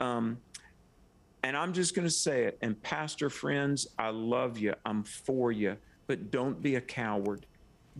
[0.00, 0.38] um
[1.42, 2.58] and I'm just going to say it.
[2.62, 4.74] And pastor friends, I love you.
[4.84, 5.76] I'm for you,
[6.12, 7.46] but don't be a coward.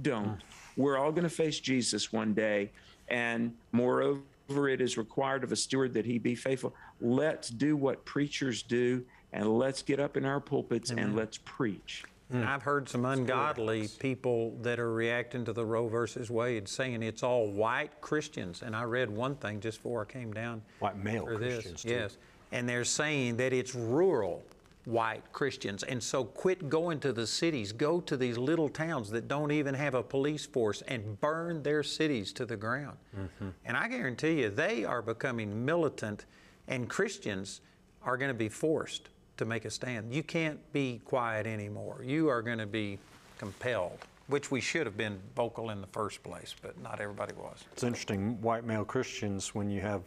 [0.02, 0.26] Don't.
[0.26, 0.34] Hmm.
[0.76, 2.70] We're all going to face Jesus one day.
[3.08, 6.74] And moreover, it is required of a steward that he be faithful.
[7.00, 9.02] Let's do what preachers do
[9.32, 12.04] and let's get up in our pulpits and let's preach.
[12.30, 12.36] Hmm.
[12.36, 17.02] And I've heard some ungodly people that are reacting to the Roe versus Wade saying
[17.02, 18.60] it's all white Christians.
[18.60, 20.60] And I read one thing just before I came down.
[20.80, 21.54] White male for this.
[21.54, 21.88] Christians, too.
[21.88, 22.18] Yes.
[22.52, 24.42] And they're saying that it's rural
[24.84, 25.82] white Christians.
[25.84, 27.72] And so quit going to the cities.
[27.72, 31.82] Go to these little towns that don't even have a police force and burn their
[31.82, 32.96] cities to the ground.
[33.16, 33.48] Mm-hmm.
[33.64, 36.26] And I guarantee you, they are becoming militant,
[36.68, 37.60] and Christians
[38.02, 40.12] are going to be forced to make a stand.
[40.12, 42.02] You can't be quiet anymore.
[42.04, 42.98] You are going to be
[43.38, 47.64] compelled, which we should have been vocal in the first place, but not everybody was.
[47.72, 50.02] It's interesting, white male Christians, when you have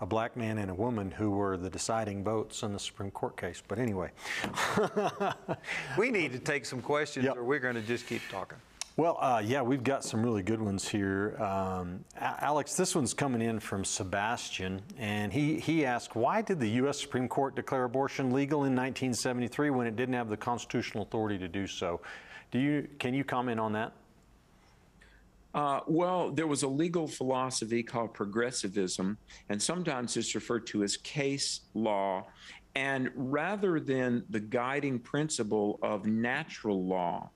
[0.00, 3.36] a black man and a woman who were the deciding votes in the Supreme Court
[3.36, 3.62] case.
[3.66, 4.10] But anyway,
[5.98, 7.36] We need to take some questions, Yep.
[7.36, 8.58] or we're going to just keep talking.
[8.96, 11.36] well, uh, yeah, we've got some really good ones here.
[11.42, 16.68] Um, Alex, this one's coming in from Sebastian, and he, he asked, why did the
[16.82, 17.00] U.S.
[17.00, 21.48] Supreme Court declare abortion legal in 1973 when it didn't have the constitutional authority to
[21.48, 22.00] do so?
[22.50, 23.92] Do you, can you comment on that?
[25.52, 30.96] Uh, well, there was a legal philosophy called progressivism, and sometimes it's referred to as
[30.96, 32.24] case law.
[32.76, 37.30] And rather than the guiding principle of natural law,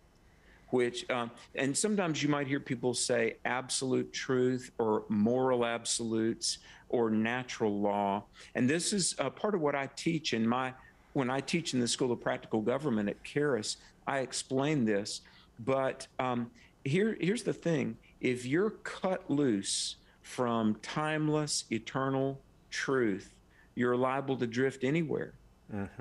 [0.71, 6.59] which, um, and sometimes you might hear people say absolute truth or moral absolutes
[6.89, 8.25] or natural law.
[8.55, 10.73] And this is uh, part of what I teach in my,
[11.13, 15.21] when I teach in the School of Practical Government at Charis, I explain this.
[15.61, 16.51] But um,
[16.85, 22.41] here, here's the thing if you're cut loose from timeless, eternal
[22.71, 23.35] truth,
[23.75, 25.35] you're liable to drift anywhere.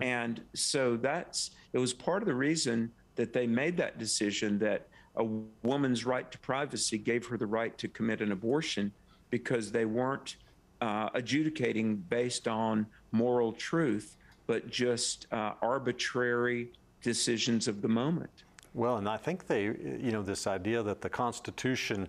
[0.01, 4.87] And so that's it was part of the reason that they made that decision that
[5.15, 5.23] a
[5.63, 8.91] woman's right to privacy gave her the right to commit an abortion
[9.29, 10.37] because they weren't
[10.81, 18.43] uh, adjudicating based on moral truth, but just uh, arbitrary decisions of the moment.
[18.73, 22.07] Well, and I think they, you know, this idea that the Constitution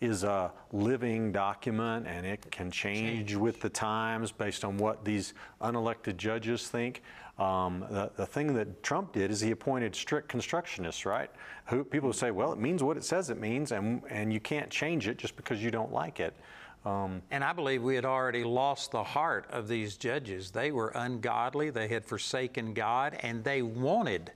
[0.00, 5.34] is a living document and it can change with the times based on what these
[5.62, 7.02] unelected judges think.
[7.38, 11.30] Um, the, the thing that Trump did is he appointed strict constructionists, right?
[11.66, 14.70] Who people say, well, it means what it says it means, and and you can't
[14.70, 16.34] change it just because you don't like it.
[16.84, 20.50] Um, And I believe we had already lost the heart of these judges.
[20.50, 24.32] They were ungodly, they had forsaken God, and they wanted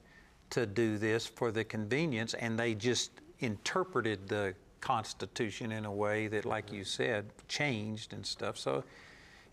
[0.51, 6.29] to do this for the convenience, and they just interpreted the Constitution in a way
[6.29, 8.57] that, like you said, changed and stuff.
[8.57, 8.85] So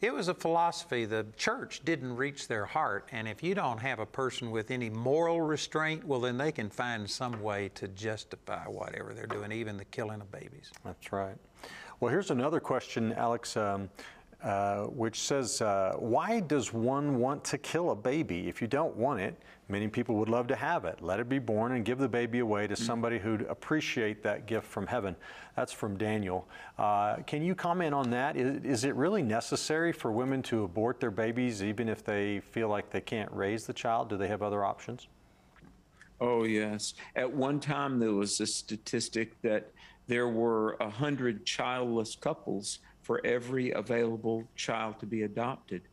[0.02, 1.06] it was a philosophy.
[1.06, 4.90] The church didn't reach their heart, and if you don't have a person with any
[4.90, 9.78] moral restraint, well, then they can find some way to justify whatever they're doing, even
[9.78, 10.72] the killing of babies.
[10.84, 11.38] That's right.
[12.00, 13.56] Well, here's another question, Alex.
[13.56, 13.90] Um,
[14.46, 18.48] uh, which says, uh, Why does one want to kill a baby?
[18.48, 19.36] If you don't want it,
[19.70, 21.02] many people would love to have it.
[21.02, 24.68] Let it be born and give the baby away to somebody who'd appreciate that gift
[24.68, 25.16] from heaven.
[25.56, 26.48] That's from Daniel.
[26.78, 28.38] Uh, can you comment on that?
[28.38, 32.70] Is, is, it really necessary for women to abort their babies even if they feel
[32.70, 34.10] like they can't raise the child?
[34.10, 35.08] Do they have other options?
[36.22, 36.94] Oh, yes.
[37.16, 39.72] At one time, there was a statistic that
[40.06, 45.84] there were 100 childless couples for every available child to be adopted.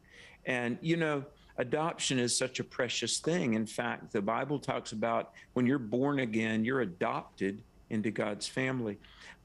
[0.46, 1.24] And, you know,
[1.58, 3.52] adoption is such a precious thing.
[3.52, 8.98] In fact, the Bible talks about when you're born again, you're adopted into God's family.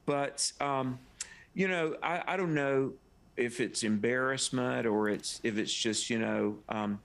[0.06, 0.98] But, um,
[1.52, 2.94] you know, I, I, don't know
[3.36, 6.98] if it's embarrassment or it's if it's just, you know, um,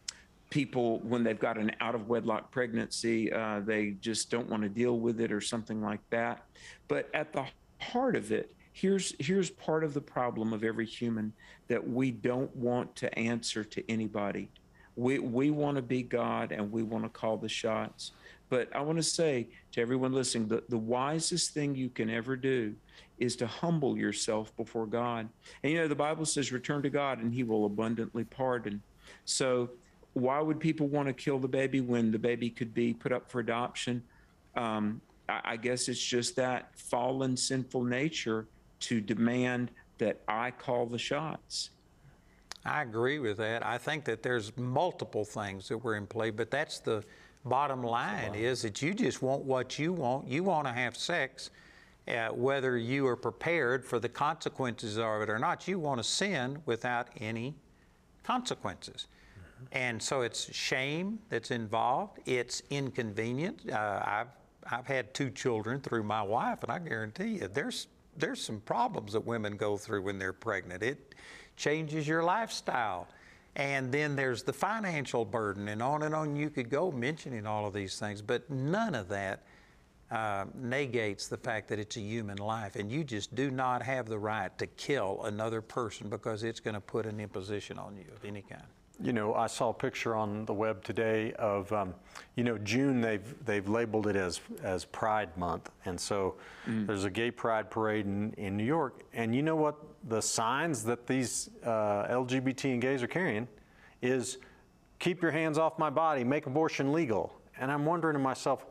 [0.49, 4.69] people when they've got an out of wedlock pregnancy, uh, they just don't want to
[4.69, 6.45] deal with it or something like that.
[6.87, 7.45] But at the
[7.81, 11.31] heart of it, here's here's part of the problem of every human
[11.67, 14.49] that we don't want to answer to anybody.
[14.95, 18.11] We we want to be God and we want to call the shots.
[18.49, 22.35] But I want to say to everyone listening, the, the wisest thing you can ever
[22.35, 22.75] do
[23.17, 25.27] is to humble yourself before God.
[25.63, 28.83] And you know, the Bible says, return to God and he will abundantly pardon.
[29.25, 29.71] So
[30.13, 33.31] why would people want to kill the baby when the baby could be put up
[33.31, 34.03] for adoption?
[34.55, 38.45] Um, I, I guess it's just that fallen sinful nature
[38.83, 41.69] to demand that I call the shots.
[42.65, 43.65] I agree with that.
[43.65, 47.03] I think that there's multiple things that were in play, but that's the
[47.45, 50.27] bottom line is that you just want what you want.
[50.27, 51.49] You want to have sex,
[52.07, 55.67] uh, whether you are prepared for the consequences of it or not.
[55.67, 57.53] You want to sin without any
[58.23, 59.07] consequences.
[59.07, 59.65] Mm-hmm.
[59.73, 62.19] And so it's shame that's involved.
[62.25, 63.69] It's inconvenient.
[63.69, 64.27] Uh, I've
[64.71, 67.87] I've had two children through my wife, and I guarantee you, there's
[68.17, 70.83] there's some problems that women go through when they're pregnant.
[70.83, 71.15] It
[71.55, 73.07] changes your lifestyle.
[73.55, 77.67] And then there's the financial burden, and on and on you could go mentioning all
[77.67, 79.43] of these things, but none of that
[80.09, 82.75] uh, negates the fact that it's a human life.
[82.75, 86.73] And you just do not have the right to kill another person because it's going
[86.73, 88.63] to put an imposition on you of any kind.
[89.01, 91.95] You know, I saw a picture on the web today of, um,
[92.35, 93.01] you know, June.
[93.01, 96.35] They've they've labeled it as as Pride Month, and so
[96.67, 96.85] mm.
[96.85, 99.01] there's a gay pride parade in, in New York.
[99.13, 99.75] And you know what?
[100.09, 103.47] The signs that these uh, LGBT and gays are carrying
[104.01, 104.37] is
[104.99, 108.65] "Keep your hands off my body, make abortion legal." And I'm wondering to myself,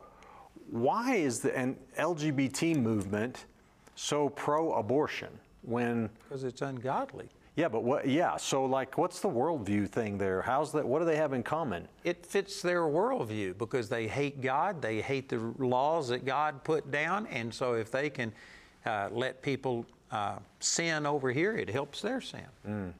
[0.69, 3.45] why is the an LGBT movement
[3.95, 5.29] so pro-abortion
[5.61, 6.09] when?
[6.23, 7.29] Because it's ungodly.
[7.55, 8.07] Yeah, but what?
[8.07, 10.41] Yeah, so like, what's the worldview thing there?
[10.41, 10.85] How's that?
[10.85, 11.87] What do they have in common?
[12.03, 16.89] It fits their worldview because they hate God, they hate the laws that God put
[16.89, 18.33] down, and so if they can
[18.87, 22.91] uh, let people uh, sin over here, it helps their sin, mm.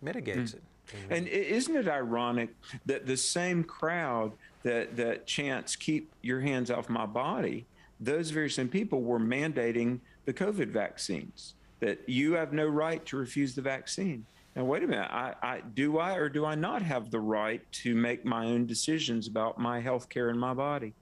[0.00, 0.54] mitigates mm.
[0.54, 0.62] it.
[0.88, 1.12] Mm-hmm.
[1.12, 2.48] And isn't it ironic
[2.86, 4.32] that the same crowd
[4.62, 7.66] that that chants "Keep your hands off my body,"
[8.00, 13.16] those very same people were mandating the COVID vaccines that you have no right to
[13.16, 14.24] refuse the vaccine.
[14.56, 15.08] Now, wait a minute.
[15.10, 18.66] I, I, do I or do I not have the right to make my own
[18.66, 20.94] decisions about my health care and my body?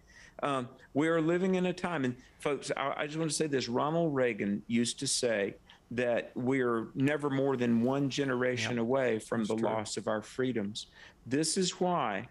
[0.43, 3.47] Um, we are living in a time, and folks, I, I just want to say
[3.47, 5.55] this Ronald Reagan used to say
[5.93, 8.81] that we're never more than one generation yep.
[8.81, 9.69] away from That's the true.
[9.69, 10.89] loss of our freedoms.
[11.27, 12.29] This is why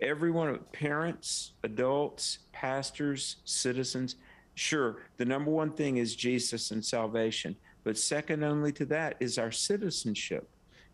[0.00, 4.16] everyone, parents, adults, pastors, citizens,
[4.54, 7.56] sure, the number one thing is Jesus and salvation.
[7.88, 10.46] But second only to that is our citizenship.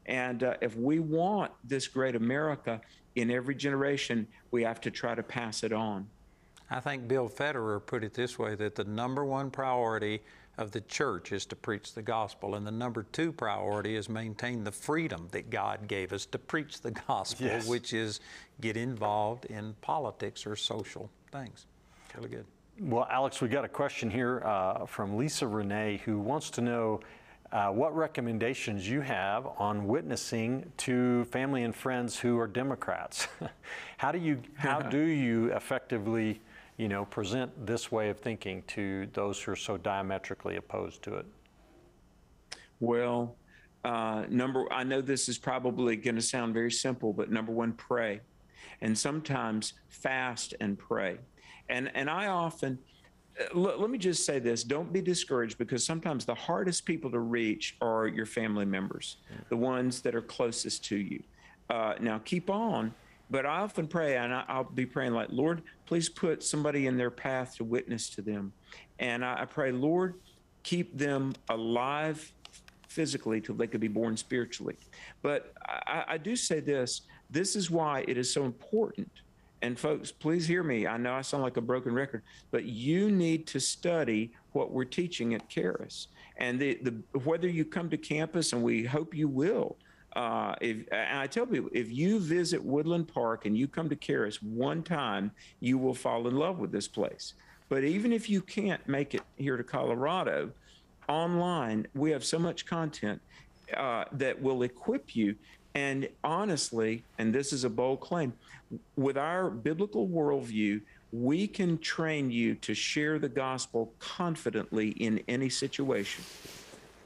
[0.07, 2.80] And uh, if we want this great America
[3.16, 6.07] in every generation, we have to try to pass it on.
[6.70, 10.22] I think Bill Federer put it this way that the number one priority
[10.57, 14.62] of the church is to preach the gospel, and the number two priority is maintain
[14.62, 17.66] the freedom that God gave us to preach the gospel, yes.
[17.66, 18.20] which is
[18.61, 21.66] get involved in politics or social things.
[22.16, 22.47] Really good.
[22.81, 27.01] Well, Alex, we got a question here uh, from Lisa Renee who wants to know
[27.53, 33.29] uh, what recommendations you have on witnessing to family and friends who are Democrats.
[33.97, 36.41] how do you how do you effectively,
[36.77, 41.14] you know, present this way of thinking to those who are so diametrically opposed to
[41.14, 41.27] it?
[42.81, 43.37] Well,
[43.85, 47.75] uh, number I know this is probably going to sound very simple, but number one,
[47.75, 48.20] pray,
[48.81, 51.18] and sometimes fast and pray.
[51.68, 52.78] And and I often
[53.40, 57.10] uh, let, let me just say this don't be discouraged because sometimes the hardest people
[57.10, 59.16] to reach are your family members,
[59.48, 61.22] the ones that are closest to you.
[61.70, 62.94] Uh, now keep on,
[63.30, 66.96] but I often pray and I, will be praying like, Lord, please put somebody in
[66.96, 68.52] their path to witness to them.
[68.98, 70.14] And I, I pray, Lord,
[70.62, 72.32] keep them alive
[72.88, 74.76] physically till they could be born spiritually.
[75.22, 79.10] But I, I do say this this is why it is so important.
[79.64, 80.86] And folks, please hear me.
[80.86, 84.84] I know I sound like a broken record, but you need to study what we're
[84.84, 86.08] teaching at Charis.
[86.36, 86.90] And the, the
[87.20, 89.76] whether you come to campus, and we hope you will,
[90.16, 93.96] uh, if and I tell people, if you visit Woodland Park and you come to
[93.96, 97.32] Charis one time, you will fall in love with this place.
[97.70, 100.50] But even if you can't make it here to Colorado,
[101.08, 103.18] online we have so much content
[103.74, 105.36] uh, that will equip you.
[105.74, 108.34] And honestly, and this is a bold claim,
[108.96, 110.80] with our biblical worldview,
[111.12, 116.24] we can train you to share the gospel confidently in any situation,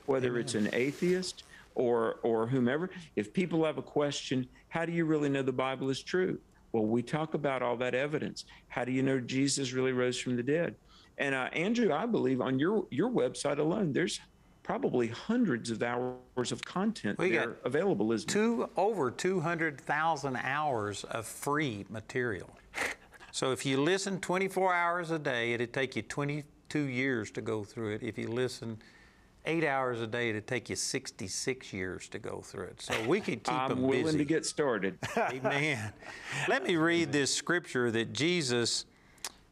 [0.06, 0.40] whether Amen.
[0.40, 1.44] it's an atheist
[1.74, 2.90] or or whomever.
[3.16, 6.38] If people have a question, how do you really know the Bible is true?
[6.72, 8.44] Well, we talk about all that evidence.
[8.68, 10.74] How do you know Jesus really rose from the dead?
[11.18, 14.20] And uh, Andrew, I believe on your your website alone, there's
[14.68, 18.12] probably hundreds of hours of content we there available.
[18.12, 22.50] Is two over two hundred thousand hours of free material.
[23.32, 27.64] so if you listen 24 hours a day, it'd take you 22 years to go
[27.64, 28.02] through it.
[28.02, 28.76] If you listen
[29.46, 32.82] eight hours a day to take you 66 years to go through it.
[32.82, 34.00] So we could keep I'm them busy.
[34.00, 34.98] I'm willing to get started.
[35.16, 35.94] Amen.
[36.46, 38.84] Let me read this scripture that Jesus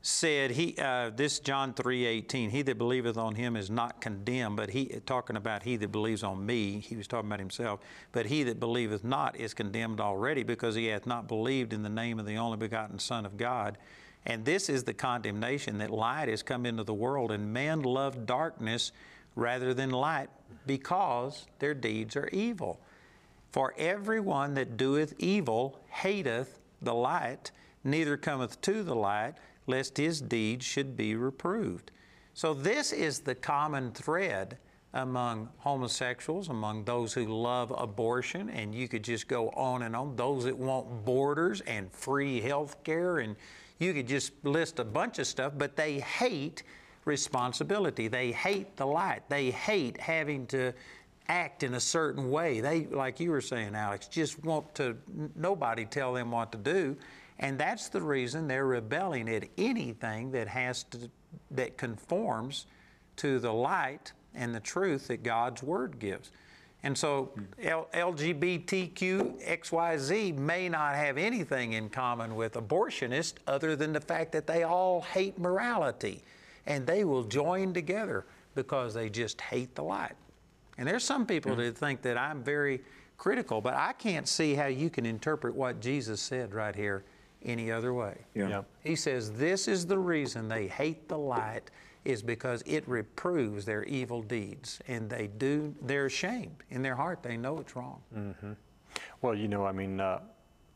[0.06, 4.70] said he uh, this John 3:18 he that believeth on him is not condemned but
[4.70, 7.80] he talking about he that believes on me he was talking about himself
[8.12, 11.88] but he that believeth not is condemned already because he hath not believed in the
[11.88, 13.78] name of the only begotten son of God
[14.26, 18.26] and this is the condemnation that light has come into the world and men love
[18.26, 18.92] darkness
[19.36, 20.28] rather than light
[20.66, 22.80] because their deeds are evil.
[23.52, 27.52] For everyone that doeth evil hateth the light,
[27.84, 29.34] neither cometh to the light,
[29.66, 31.90] lest his deeds should be reproved.
[32.34, 34.58] So, this is the common thread
[34.92, 40.16] among homosexuals, among those who love abortion, and you could just go on and on,
[40.16, 43.36] those that want borders and free health care, and
[43.78, 46.62] you could just list a bunch of stuff, but they hate
[47.04, 48.08] responsibility.
[48.08, 49.22] They hate the light.
[49.28, 50.72] They hate having to
[51.28, 52.60] act in a certain way.
[52.60, 54.96] They, like you were saying, Alex, just want to,
[55.34, 56.96] nobody tell them what to do.
[57.38, 61.10] And that's the reason they're rebelling at anything that has to,
[61.50, 62.66] that conforms
[63.16, 66.30] to the light and the truth that God's Word gives.
[66.82, 67.32] And so
[67.62, 74.32] L- LGBTQ XYZ may not have anything in common with abortionists other than the fact
[74.32, 76.22] that they all hate morality
[76.66, 78.24] and they will join together
[78.54, 80.14] because they just hate the light.
[80.78, 81.62] And there's some people mm-hmm.
[81.62, 82.82] that think that I'm very
[83.16, 87.04] critical, but I can't see how you can interpret what Jesus said right here
[87.46, 88.16] any other way.
[88.34, 88.48] Yeah.
[88.48, 88.62] yeah.
[88.84, 91.70] He says this is the reason they hate the light
[92.04, 97.22] is because it reproves their evil deeds and they do they're ashamed in their heart
[97.22, 98.00] they know it's wrong.
[98.16, 98.52] Mm-hmm.
[99.22, 100.20] Well, you know, I mean, uh,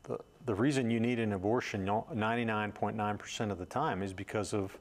[0.03, 4.77] the the reason you need an abortion 99.9% of the time is because of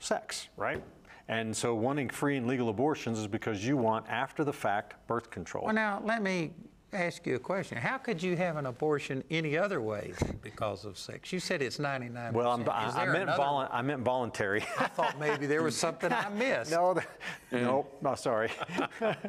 [0.00, 0.82] sex, right?
[1.28, 5.30] And so wanting free and legal abortions is because you want after the fact birth
[5.30, 5.64] control.
[5.66, 6.50] Well, now let me
[6.92, 7.78] ask you a question.
[7.78, 10.12] How could you have an abortion any other way
[10.42, 11.32] because of sex?
[11.32, 14.64] You said it's 99 Well, I'm, I, I, meant volu- I meant voluntary.
[14.78, 16.70] I thought maybe there was something I missed.
[16.70, 17.04] no, the,
[17.52, 18.50] no, no, sorry.
[19.00, 19.20] and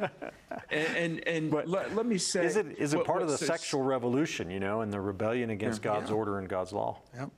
[0.71, 3.37] and, and but let, let, me say, is it is it what, part of the
[3.37, 6.15] so sexual revolution, you know, and the rebellion against yeah, God's yeah.
[6.15, 6.99] order and God's law?
[7.15, 7.29] Yep.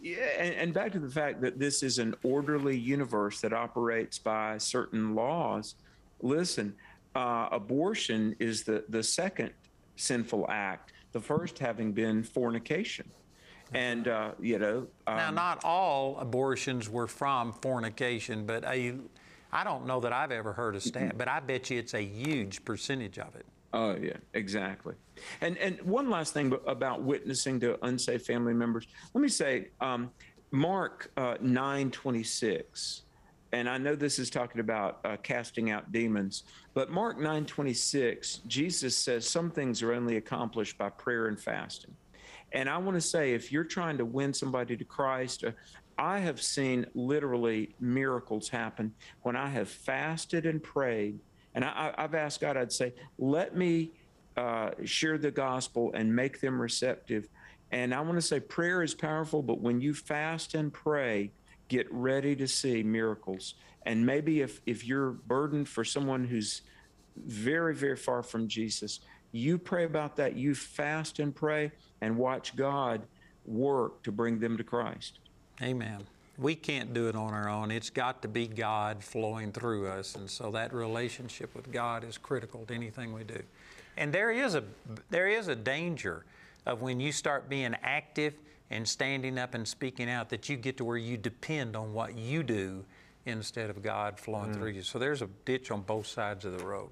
[0.00, 4.18] Yeah, and, and, back to the fact that this is an orderly universe that operates
[4.18, 5.76] by certain laws.
[6.20, 6.74] Listen,
[7.14, 9.50] uh, abortion is the, the second
[9.96, 13.08] sinful act, the first having been fornication.
[13.74, 14.86] And, uh, you know.
[15.06, 18.94] Um, now, not all abortions were from fornication, but I,
[19.50, 22.02] I don't know that I've ever heard a stat, but I bet you it's a
[22.02, 23.46] huge percentage of it.
[23.74, 24.94] Oh yeah, exactly.
[25.40, 28.86] And and one last thing about witnessing to unsafe family members.
[29.14, 30.10] Let me say, um,
[30.50, 33.02] Mark uh, nine twenty six,
[33.52, 36.44] and I know this is talking about uh, casting out demons,
[36.74, 41.38] but Mark nine twenty six, Jesus says some things are only accomplished by prayer and
[41.38, 41.94] fasting.
[42.52, 45.52] And I want to say, if you're trying to win somebody to Christ, uh,
[45.98, 51.18] I have seen literally miracles happen when I have fasted and prayed
[51.54, 53.92] and I, have asked God, I'd say, let me
[54.36, 57.28] uh, share the gospel and make them receptive.
[57.70, 61.30] And I want to say prayer is powerful, but when you fast and pray,
[61.72, 63.54] get ready to see miracles.
[63.86, 66.60] And maybe if, if you're burdened for someone who's
[67.16, 69.00] very, very far from Jesus,
[69.32, 70.36] you pray about that.
[70.36, 73.00] You fast and pray and watch God
[73.46, 75.18] work to bring them to Christ.
[75.62, 76.04] Amen.
[76.36, 77.70] We can't do it on our own.
[77.70, 80.14] It's got to be God flowing through us.
[80.14, 83.42] And so that relationship with God is critical to anything we do.
[83.96, 84.64] And there is a,
[85.08, 86.26] there is a danger
[86.66, 88.34] of when you start being active
[88.72, 92.16] and standing up and speaking out that you get to where you depend on what
[92.16, 92.84] you do
[93.26, 94.54] instead of God flowing mm.
[94.54, 94.82] through you.
[94.82, 96.88] So there's a ditch on both sides of the road.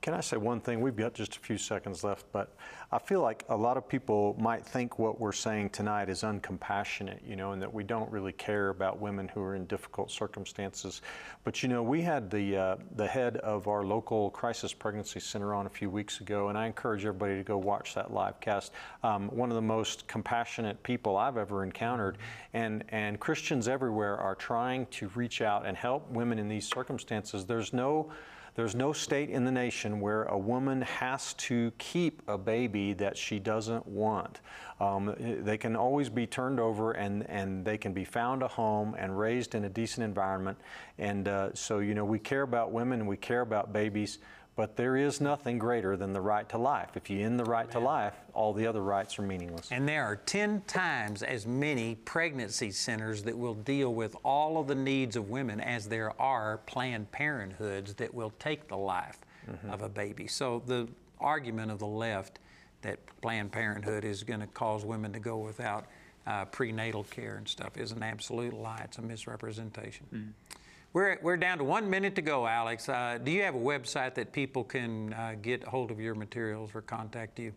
[0.00, 0.80] Can I say one thing?
[0.80, 2.54] We've got just a few seconds left, but
[2.90, 7.18] I feel like a lot of people might think what we're saying tonight is uncompassionate,
[7.26, 11.02] you know, and that we don't really care about women who are in difficult circumstances.
[11.44, 15.52] But you know, we had the uh, the head of our local crisis pregnancy center
[15.52, 18.72] on a few weeks ago, and I encourage everybody to go watch that live cast.
[19.02, 22.18] Um, one of the most compassionate people I've ever encountered,
[22.54, 27.44] and and Christians everywhere are trying to reach out and help women in these circumstances.
[27.44, 28.10] There's no
[28.54, 33.16] there's no state in the nation where a woman has to keep a baby that
[33.16, 34.40] she doesn't want.
[34.78, 38.94] Um, they can always be turned over and, and they can be found a home
[38.98, 40.58] and raised in a decent environment.
[40.98, 44.18] And uh, so, you know, we care about women we care about babies.
[44.54, 46.90] But there is nothing greater than the right to life.
[46.94, 47.72] If you end the right Amen.
[47.72, 49.68] to life, all the other rights are meaningless.
[49.72, 54.66] And there are 10 times as many pregnancy centers that will deal with all of
[54.66, 59.18] the needs of women as there are Planned Parenthoods that will take the life
[59.50, 59.70] mm-hmm.
[59.70, 60.26] of a baby.
[60.26, 60.86] So the
[61.18, 62.38] argument of the left
[62.82, 65.86] that Planned Parenthood is going to cause women to go without
[66.26, 68.82] uh, prenatal care and stuff is an absolute lie.
[68.84, 70.06] It's a misrepresentation.
[70.12, 70.56] Mm.
[70.92, 72.86] We're, we're down to one minute to go, Alex.
[72.88, 76.70] Uh, do you have a website that people can uh, get hold of your materials
[76.74, 77.54] or contact you?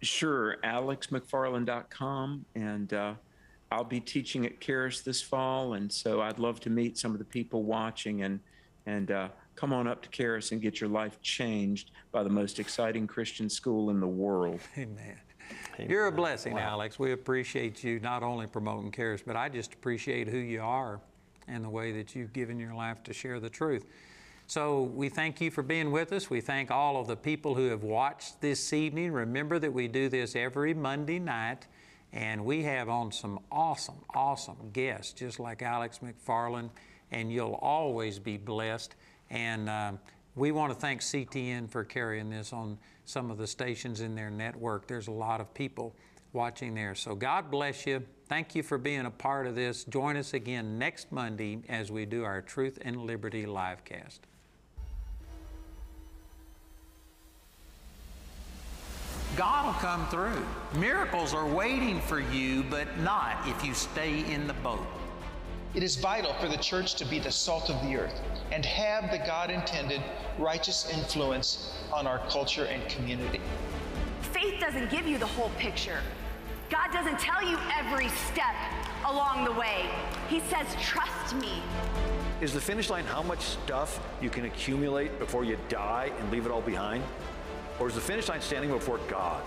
[0.00, 2.46] Sure, alexmcfarland.com.
[2.54, 3.14] And uh,
[3.70, 5.74] I'll be teaching at Charis this fall.
[5.74, 8.40] And so I'd love to meet some of the people watching and,
[8.86, 12.58] and uh, come on up to Charis and get your life changed by the most
[12.58, 14.60] exciting Christian school in the world.
[14.78, 15.18] Amen.
[15.74, 15.90] Amen.
[15.90, 16.60] You're a blessing, wow.
[16.60, 16.98] Alex.
[16.98, 21.00] We appreciate you not only promoting Charis, but I just appreciate who you are
[21.48, 23.84] and the way that you've given your life to share the truth.
[24.46, 26.30] So we thank you for being with us.
[26.30, 29.12] We thank all of the people who have watched this evening.
[29.12, 31.66] Remember that we do this every Monday night,
[32.14, 36.70] and we have on some awesome, awesome guests, just like Alex McFarland,
[37.10, 38.94] and you'll always be blessed.
[39.28, 39.98] And um,
[40.34, 44.30] we want to thank CTN for carrying this on some of the stations in their
[44.30, 44.86] network.
[44.86, 45.94] There's a lot of people
[46.32, 46.94] watching there.
[46.94, 48.02] So God bless you.
[48.28, 49.84] Thank you for being a part of this.
[49.84, 54.26] Join us again next Monday as we do our Truth and Liberty live cast.
[59.36, 60.44] God will come through.
[60.80, 64.84] Miracles are waiting for you, but not if you stay in the boat.
[65.74, 68.20] It is vital for the church to be the salt of the earth
[68.50, 70.02] and have the God intended
[70.38, 73.40] righteous influence on our culture and community.
[74.32, 76.00] Faith doesn't give you the whole picture.
[76.70, 78.54] God doesn't tell you every step
[79.06, 79.88] along the way.
[80.28, 81.62] He says, trust me.
[82.40, 86.46] Is the finish line how much stuff you can accumulate before you die and leave
[86.46, 87.02] it all behind?
[87.80, 89.42] Or is the finish line standing before God?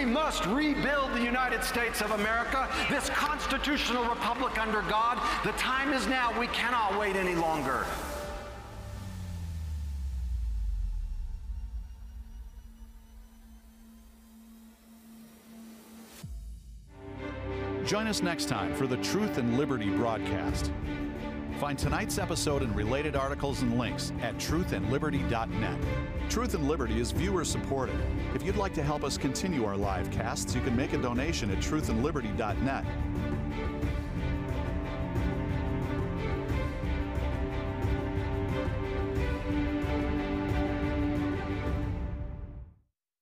[0.00, 5.20] We must rebuild the United States of America, this constitutional republic under God.
[5.44, 6.32] The time is now.
[6.40, 7.84] We cannot wait any longer.
[17.84, 20.72] Join us next time for the Truth and Liberty broadcast.
[21.60, 25.78] Find tonight's episode and related articles and links at truthandliberty.net.
[26.30, 27.96] Truth and Liberty is viewer supported.
[28.34, 31.50] If you'd like to help us continue our live casts, you can make a donation
[31.50, 32.86] at truthandliberty.net.